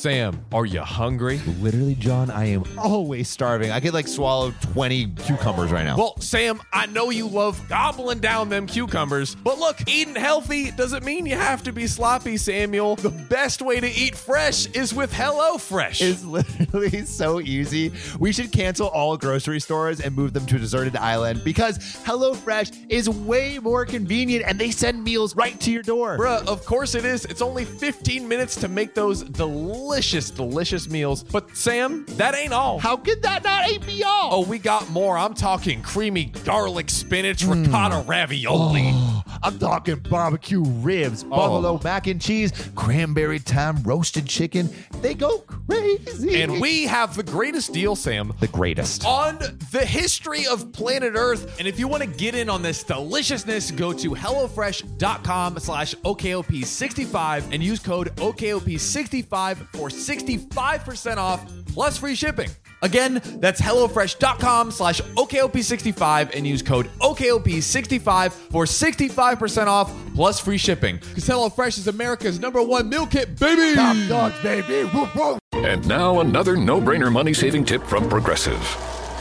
Sam, 0.00 0.46
are 0.50 0.64
you 0.64 0.80
hungry? 0.80 1.42
Literally, 1.60 1.94
John, 1.94 2.30
I 2.30 2.46
am 2.46 2.64
always 2.78 3.28
starving. 3.28 3.70
I 3.70 3.80
could 3.80 3.92
like 3.92 4.08
swallow 4.08 4.54
20 4.72 5.08
cucumbers 5.08 5.70
right 5.72 5.84
now. 5.84 5.98
Well, 5.98 6.18
Sam, 6.20 6.62
I 6.72 6.86
know 6.86 7.10
you 7.10 7.28
love 7.28 7.60
gobbling 7.68 8.20
down 8.20 8.48
them 8.48 8.66
cucumbers, 8.66 9.34
but 9.34 9.58
look, 9.58 9.76
eating 9.86 10.14
healthy 10.14 10.70
doesn't 10.70 11.04
mean 11.04 11.26
you 11.26 11.36
have 11.36 11.62
to 11.64 11.72
be 11.72 11.86
sloppy, 11.86 12.38
Samuel. 12.38 12.96
The 12.96 13.10
best 13.10 13.60
way 13.60 13.78
to 13.78 13.86
eat 13.86 14.16
fresh 14.16 14.64
is 14.68 14.94
with 14.94 15.12
HelloFresh. 15.12 16.00
It's 16.00 16.24
literally 16.24 17.04
so 17.04 17.38
easy. 17.38 17.92
We 18.18 18.32
should 18.32 18.52
cancel 18.52 18.88
all 18.88 19.18
grocery 19.18 19.60
stores 19.60 20.00
and 20.00 20.16
move 20.16 20.32
them 20.32 20.46
to 20.46 20.56
a 20.56 20.58
deserted 20.58 20.96
island 20.96 21.44
because 21.44 21.76
HelloFresh 21.76 22.86
is 22.88 23.10
way 23.10 23.58
more 23.58 23.84
convenient 23.84 24.46
and 24.46 24.58
they 24.58 24.70
send 24.70 25.04
meals 25.04 25.36
right 25.36 25.60
to 25.60 25.70
your 25.70 25.82
door. 25.82 26.16
Bruh, 26.16 26.46
of 26.46 26.64
course 26.64 26.94
it 26.94 27.04
is. 27.04 27.26
It's 27.26 27.42
only 27.42 27.66
15 27.66 28.26
minutes 28.26 28.56
to 28.62 28.68
make 28.68 28.94
those 28.94 29.24
delicious, 29.24 29.89
delicious 29.90 30.30
delicious 30.30 30.88
meals. 30.88 31.24
But 31.24 31.56
Sam, 31.56 32.04
that 32.10 32.36
ain't 32.36 32.52
all. 32.52 32.78
How 32.78 32.96
could 32.96 33.22
that 33.22 33.42
not 33.42 33.68
ain't 33.68 33.84
me 33.88 34.04
all? 34.04 34.30
Oh, 34.32 34.44
we 34.46 34.60
got 34.60 34.88
more. 34.90 35.18
I'm 35.18 35.34
talking 35.34 35.82
creamy 35.82 36.26
garlic 36.26 36.88
spinach 36.88 37.42
hmm. 37.42 37.64
ricotta 37.64 38.04
ravioli. 38.06 38.92
Oh, 38.92 39.24
I'm 39.42 39.58
talking 39.58 39.96
barbecue 39.96 40.62
ribs, 40.62 41.24
oh. 41.24 41.30
buffalo 41.30 41.80
mac 41.82 42.06
and 42.06 42.20
cheese, 42.20 42.52
cranberry 42.76 43.40
thyme 43.40 43.82
roasted 43.82 44.26
chicken. 44.26 44.70
They 45.00 45.14
go 45.14 45.38
crazy. 45.38 46.40
And 46.40 46.60
we 46.60 46.84
have 46.84 47.16
the 47.16 47.22
greatest 47.24 47.72
deal, 47.72 47.96
Sam. 47.96 48.32
the 48.38 48.48
greatest. 48.48 49.04
on 49.04 49.38
the 49.72 49.84
history 49.84 50.46
of 50.46 50.72
planet 50.72 51.14
Earth. 51.16 51.58
And 51.58 51.66
if 51.66 51.80
you 51.80 51.88
want 51.88 52.02
to 52.02 52.08
get 52.08 52.36
in 52.36 52.48
on 52.48 52.62
this 52.62 52.84
deliciousness, 52.84 53.72
go 53.72 53.92
to 53.92 54.10
HelloFresh.com 54.10 55.58
slash 55.58 55.94
OKOP65 55.96 57.52
and 57.52 57.62
use 57.62 57.80
code 57.80 58.14
OKOP65 58.16 59.72
for 59.80 59.88
65% 59.88 61.16
off 61.16 61.50
plus 61.68 61.96
free 61.96 62.14
shipping. 62.14 62.50
Again, 62.82 63.20
that's 63.36 63.60
HelloFresh.com 63.60 64.70
slash 64.70 65.00
OKOP65 65.00 66.36
and 66.36 66.46
use 66.46 66.60
code 66.60 66.90
OKOP65 67.00 68.32
for 68.32 68.64
65% 68.64 69.66
off 69.66 69.92
plus 70.14 70.38
free 70.38 70.58
shipping. 70.58 70.96
Because 70.96 71.26
HelloFresh 71.26 71.78
is 71.78 71.88
America's 71.88 72.38
number 72.38 72.62
one 72.62 72.90
meal 72.90 73.06
kit, 73.06 73.38
baby! 73.38 73.74
Top 73.74 73.96
dogs, 74.08 74.42
baby. 74.42 74.84
Woof, 74.94 75.14
woof. 75.14 75.38
And 75.52 75.86
now 75.88 76.20
another 76.20 76.56
no-brainer 76.56 77.10
money-saving 77.10 77.64
tip 77.64 77.82
from 77.84 78.08
Progressive. 78.08 78.60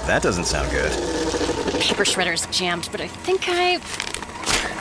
That 0.07 0.21
doesn't 0.21 0.45
sound 0.45 0.71
good. 0.71 0.91
Paper 1.81 2.03
shredder's 2.03 2.45
jammed, 2.47 2.89
but 2.91 2.99
I 2.99 3.07
think 3.07 3.45
I 3.47 3.77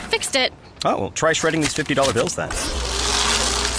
fixed 0.09 0.35
it. 0.35 0.51
Oh, 0.83 0.99
well, 0.99 1.11
try 1.11 1.31
shredding 1.31 1.61
these 1.61 1.73
$50 1.73 2.13
bills 2.13 2.35
then. 2.35 2.49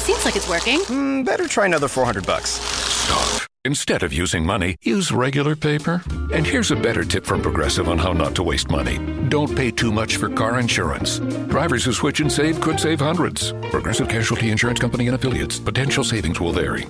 Seems 0.01 0.25
like 0.25 0.37
it's 0.37 0.49
working. 0.49 0.81
Hmm, 0.81 1.23
better 1.23 1.47
try 1.47 1.67
another 1.67 1.89
400 1.89 2.27
bucks. 2.27 2.51
Stop. 2.51 3.43
Instead 3.65 4.03
of 4.03 4.13
using 4.13 4.45
money, 4.45 4.77
use 4.83 5.13
regular 5.13 5.55
paper. 5.55 6.03
And 6.33 6.47
here's 6.47 6.71
a 6.71 6.77
better 6.77 7.05
tip 7.05 7.27
from 7.27 7.43
Progressive 7.43 7.89
on 7.89 7.99
how 7.99 8.13
not 8.13 8.35
to 8.37 8.43
waste 8.43 8.71
money. 8.71 8.99
Don't 9.29 9.55
pay 9.55 9.71
too 9.71 9.93
much 9.93 10.17
for 10.17 10.29
car 10.31 10.59
insurance. 10.59 11.19
Drivers 11.49 11.85
who 11.85 11.93
switch 11.93 12.21
and 12.21 12.33
save 12.33 12.61
could 12.61 12.81
save 12.81 13.01
hundreds. 13.01 13.53
Progressive 13.71 14.09
Casualty 14.09 14.51
Insurance 14.51 14.81
Company 14.81 15.07
and 15.09 15.15
affiliates. 15.15 15.59
Potential 15.61 16.03
savings 16.03 16.41
will 16.41 16.53
vary. 16.53 16.87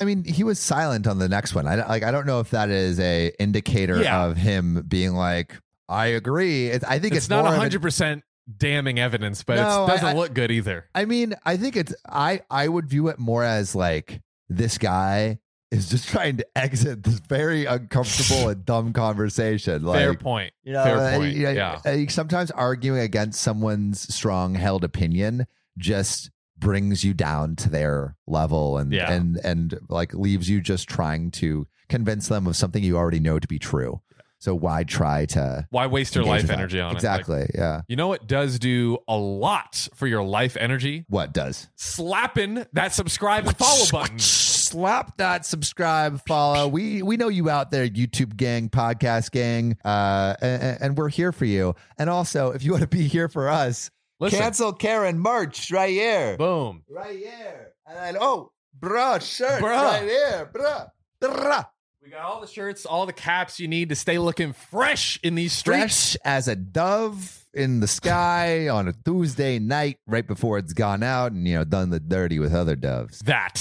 I 0.00 0.04
mean, 0.04 0.24
he 0.24 0.42
was 0.44 0.58
silent 0.58 1.06
on 1.06 1.18
the 1.20 1.28
next 1.28 1.54
one. 1.54 1.66
I 1.66 1.76
like. 1.86 2.02
I 2.02 2.10
don't 2.10 2.26
know 2.26 2.40
if 2.40 2.50
that 2.50 2.68
is 2.70 2.98
a 3.00 3.32
indicator 3.40 4.00
Yeah. 4.02 4.26
of 4.26 4.36
him 4.36 4.84
being 4.86 5.14
like, 5.14 5.54
"I 5.88 6.06
agree." 6.06 6.66
It, 6.68 6.84
I 6.86 6.98
think 7.00 7.14
it's, 7.14 7.24
It's 7.24 7.30
not 7.30 7.44
more 7.44 7.54
of 7.54 7.60
an- 7.62 7.70
100% 7.70 8.22
damning 8.56 8.98
evidence, 8.98 9.42
but 9.42 9.56
No, 9.56 9.84
it 9.84 9.88
doesn't 9.88 10.08
I- 10.08 10.12
look 10.14 10.34
good 10.34 10.50
either. 10.50 10.86
I 10.94 11.04
mean, 11.04 11.34
I 11.44 11.56
think 11.56 11.76
it's 11.76 11.94
I 12.08 12.40
I 12.50 12.68
would 12.68 12.88
view 12.88 13.08
it 13.08 13.18
more 13.18 13.44
as 13.44 13.74
like 13.74 14.20
this 14.48 14.78
guy 14.78 15.38
is 15.70 15.90
just 15.90 16.08
trying 16.10 16.38
to 16.38 16.46
exit 16.56 17.02
this 17.02 17.20
very 17.20 17.66
uncomfortable 17.66 18.48
and 18.48 18.64
dumb 18.64 18.92
conversation. 18.94 19.82
Like, 19.84 19.98
Fair 19.98 20.14
point. 20.14 20.52
You 20.64 20.72
know, 20.72 20.84
Fair 20.84 21.18
point. 21.18 21.34
you 21.34 21.42
know, 21.44 21.50
yeah. 21.84 22.06
sometimes 22.08 22.50
arguing 22.52 23.00
against 23.00 23.40
someone's 23.42 24.12
strong 24.14 24.54
held 24.54 24.82
opinion 24.84 25.46
just 25.76 26.30
brings 26.58 27.04
you 27.04 27.14
down 27.14 27.54
to 27.54 27.68
their 27.70 28.16
level 28.26 28.78
and 28.78 28.92
Yeah. 28.92 29.12
and 29.12 29.36
and 29.44 29.78
like 29.88 30.12
leaves 30.14 30.48
you 30.48 30.60
just 30.60 30.88
trying 30.88 31.30
to 31.32 31.66
convince 31.88 32.28
them 32.28 32.46
of 32.46 32.56
something 32.56 32.82
you 32.82 32.96
already 32.96 33.20
know 33.20 33.38
to 33.38 33.46
be 33.46 33.58
true. 33.58 34.00
So 34.40 34.54
why 34.54 34.84
try 34.84 35.26
to 35.26 35.66
Why 35.70 35.86
waste 35.86 36.14
your 36.14 36.24
life 36.24 36.48
energy 36.48 36.80
on 36.80 36.92
exactly? 36.94 37.40
it? 37.40 37.40
Like, 37.40 37.50
yeah. 37.54 37.80
you 37.88 37.96
know 37.96 38.06
what 38.08 38.26
does 38.28 38.58
do 38.58 38.98
a 39.08 39.16
lot 39.16 39.88
for 39.94 40.06
your 40.06 40.22
life 40.22 40.56
energy? 40.56 41.04
What 41.08 41.32
does? 41.32 41.68
Slapping 41.74 42.64
that 42.72 42.94
subscribe 42.94 43.46
and 43.46 43.56
follow 43.56 43.84
button. 43.90 44.18
Slap 44.20 45.16
that 45.16 45.44
subscribe, 45.44 46.20
follow. 46.26 46.68
We 46.68 47.02
we 47.02 47.16
know 47.16 47.28
you 47.28 47.50
out 47.50 47.70
there, 47.70 47.88
YouTube 47.88 48.36
gang, 48.36 48.68
podcast 48.68 49.32
gang, 49.32 49.76
uh, 49.84 50.34
and, 50.40 50.78
and 50.80 50.98
we're 50.98 51.08
here 51.08 51.32
for 51.32 51.44
you. 51.46 51.74
And 51.98 52.08
also, 52.08 52.52
if 52.52 52.62
you 52.62 52.72
want 52.72 52.82
to 52.82 52.88
be 52.88 53.08
here 53.08 53.28
for 53.28 53.48
us, 53.48 53.90
Listen. 54.20 54.38
cancel 54.38 54.72
Karen 54.72 55.18
merch 55.18 55.72
right 55.72 55.90
here, 55.90 56.36
Boom. 56.36 56.82
right 56.88 57.16
here, 57.16 57.72
and 57.86 57.96
then 57.96 58.16
oh, 58.20 58.52
bruh, 58.78 59.20
shirt 59.20 59.62
Bruh. 59.62 59.82
right 59.82 60.02
here, 60.02 60.50
bruh, 60.52 60.90
bruh. 61.22 61.66
We 62.08 62.12
got 62.12 62.24
all 62.24 62.40
the 62.40 62.46
shirts, 62.46 62.86
all 62.86 63.04
the 63.04 63.12
caps 63.12 63.60
you 63.60 63.68
need 63.68 63.90
to 63.90 63.94
stay 63.94 64.16
looking 64.18 64.54
fresh 64.54 65.20
in 65.22 65.34
these 65.34 65.52
streets. 65.52 66.14
fresh 66.14 66.16
as 66.24 66.48
a 66.48 66.56
dove 66.56 67.44
in 67.52 67.80
the 67.80 67.86
sky 67.86 68.66
on 68.70 68.88
a 68.88 68.94
Tuesday 69.04 69.58
night, 69.58 69.98
right 70.06 70.26
before 70.26 70.56
it's 70.56 70.72
gone 70.72 71.02
out, 71.02 71.32
and 71.32 71.46
you 71.46 71.54
know 71.54 71.64
done 71.64 71.90
the 71.90 72.00
dirty 72.00 72.38
with 72.38 72.54
other 72.54 72.76
doves. 72.76 73.18
That. 73.26 73.56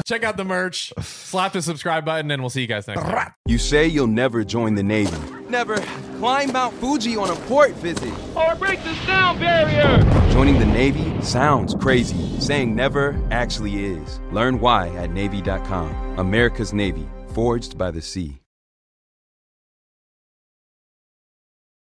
Check 0.06 0.24
out 0.24 0.38
the 0.38 0.44
merch, 0.44 0.90
slap 1.02 1.52
the 1.52 1.60
subscribe 1.60 2.06
button, 2.06 2.30
and 2.30 2.40
we'll 2.40 2.48
see 2.48 2.62
you 2.62 2.66
guys 2.66 2.88
next 2.88 3.02
time. 3.02 3.34
You 3.44 3.58
say 3.58 3.86
you'll 3.86 4.06
never 4.06 4.42
join 4.42 4.74
the 4.74 4.82
Navy. 4.82 5.14
Never 5.50 5.76
climb 6.16 6.52
Mount 6.54 6.72
Fuji 6.76 7.18
on 7.18 7.28
a 7.28 7.36
port 7.40 7.72
visit. 7.72 8.14
Or 8.34 8.54
break 8.54 8.82
the 8.84 8.94
sound 9.04 9.38
barrier! 9.38 10.02
Joining 10.32 10.58
the 10.58 10.64
Navy 10.64 11.20
sounds 11.20 11.74
crazy. 11.74 12.40
Saying 12.40 12.74
never 12.74 13.22
actually 13.30 13.84
is. 13.84 14.18
Learn 14.32 14.60
why 14.60 14.88
at 14.96 15.10
Navy.com. 15.10 16.18
America's 16.18 16.72
Navy, 16.72 17.06
forged 17.36 17.76
by 17.76 17.90
the 17.90 18.00
sea. 18.00 18.45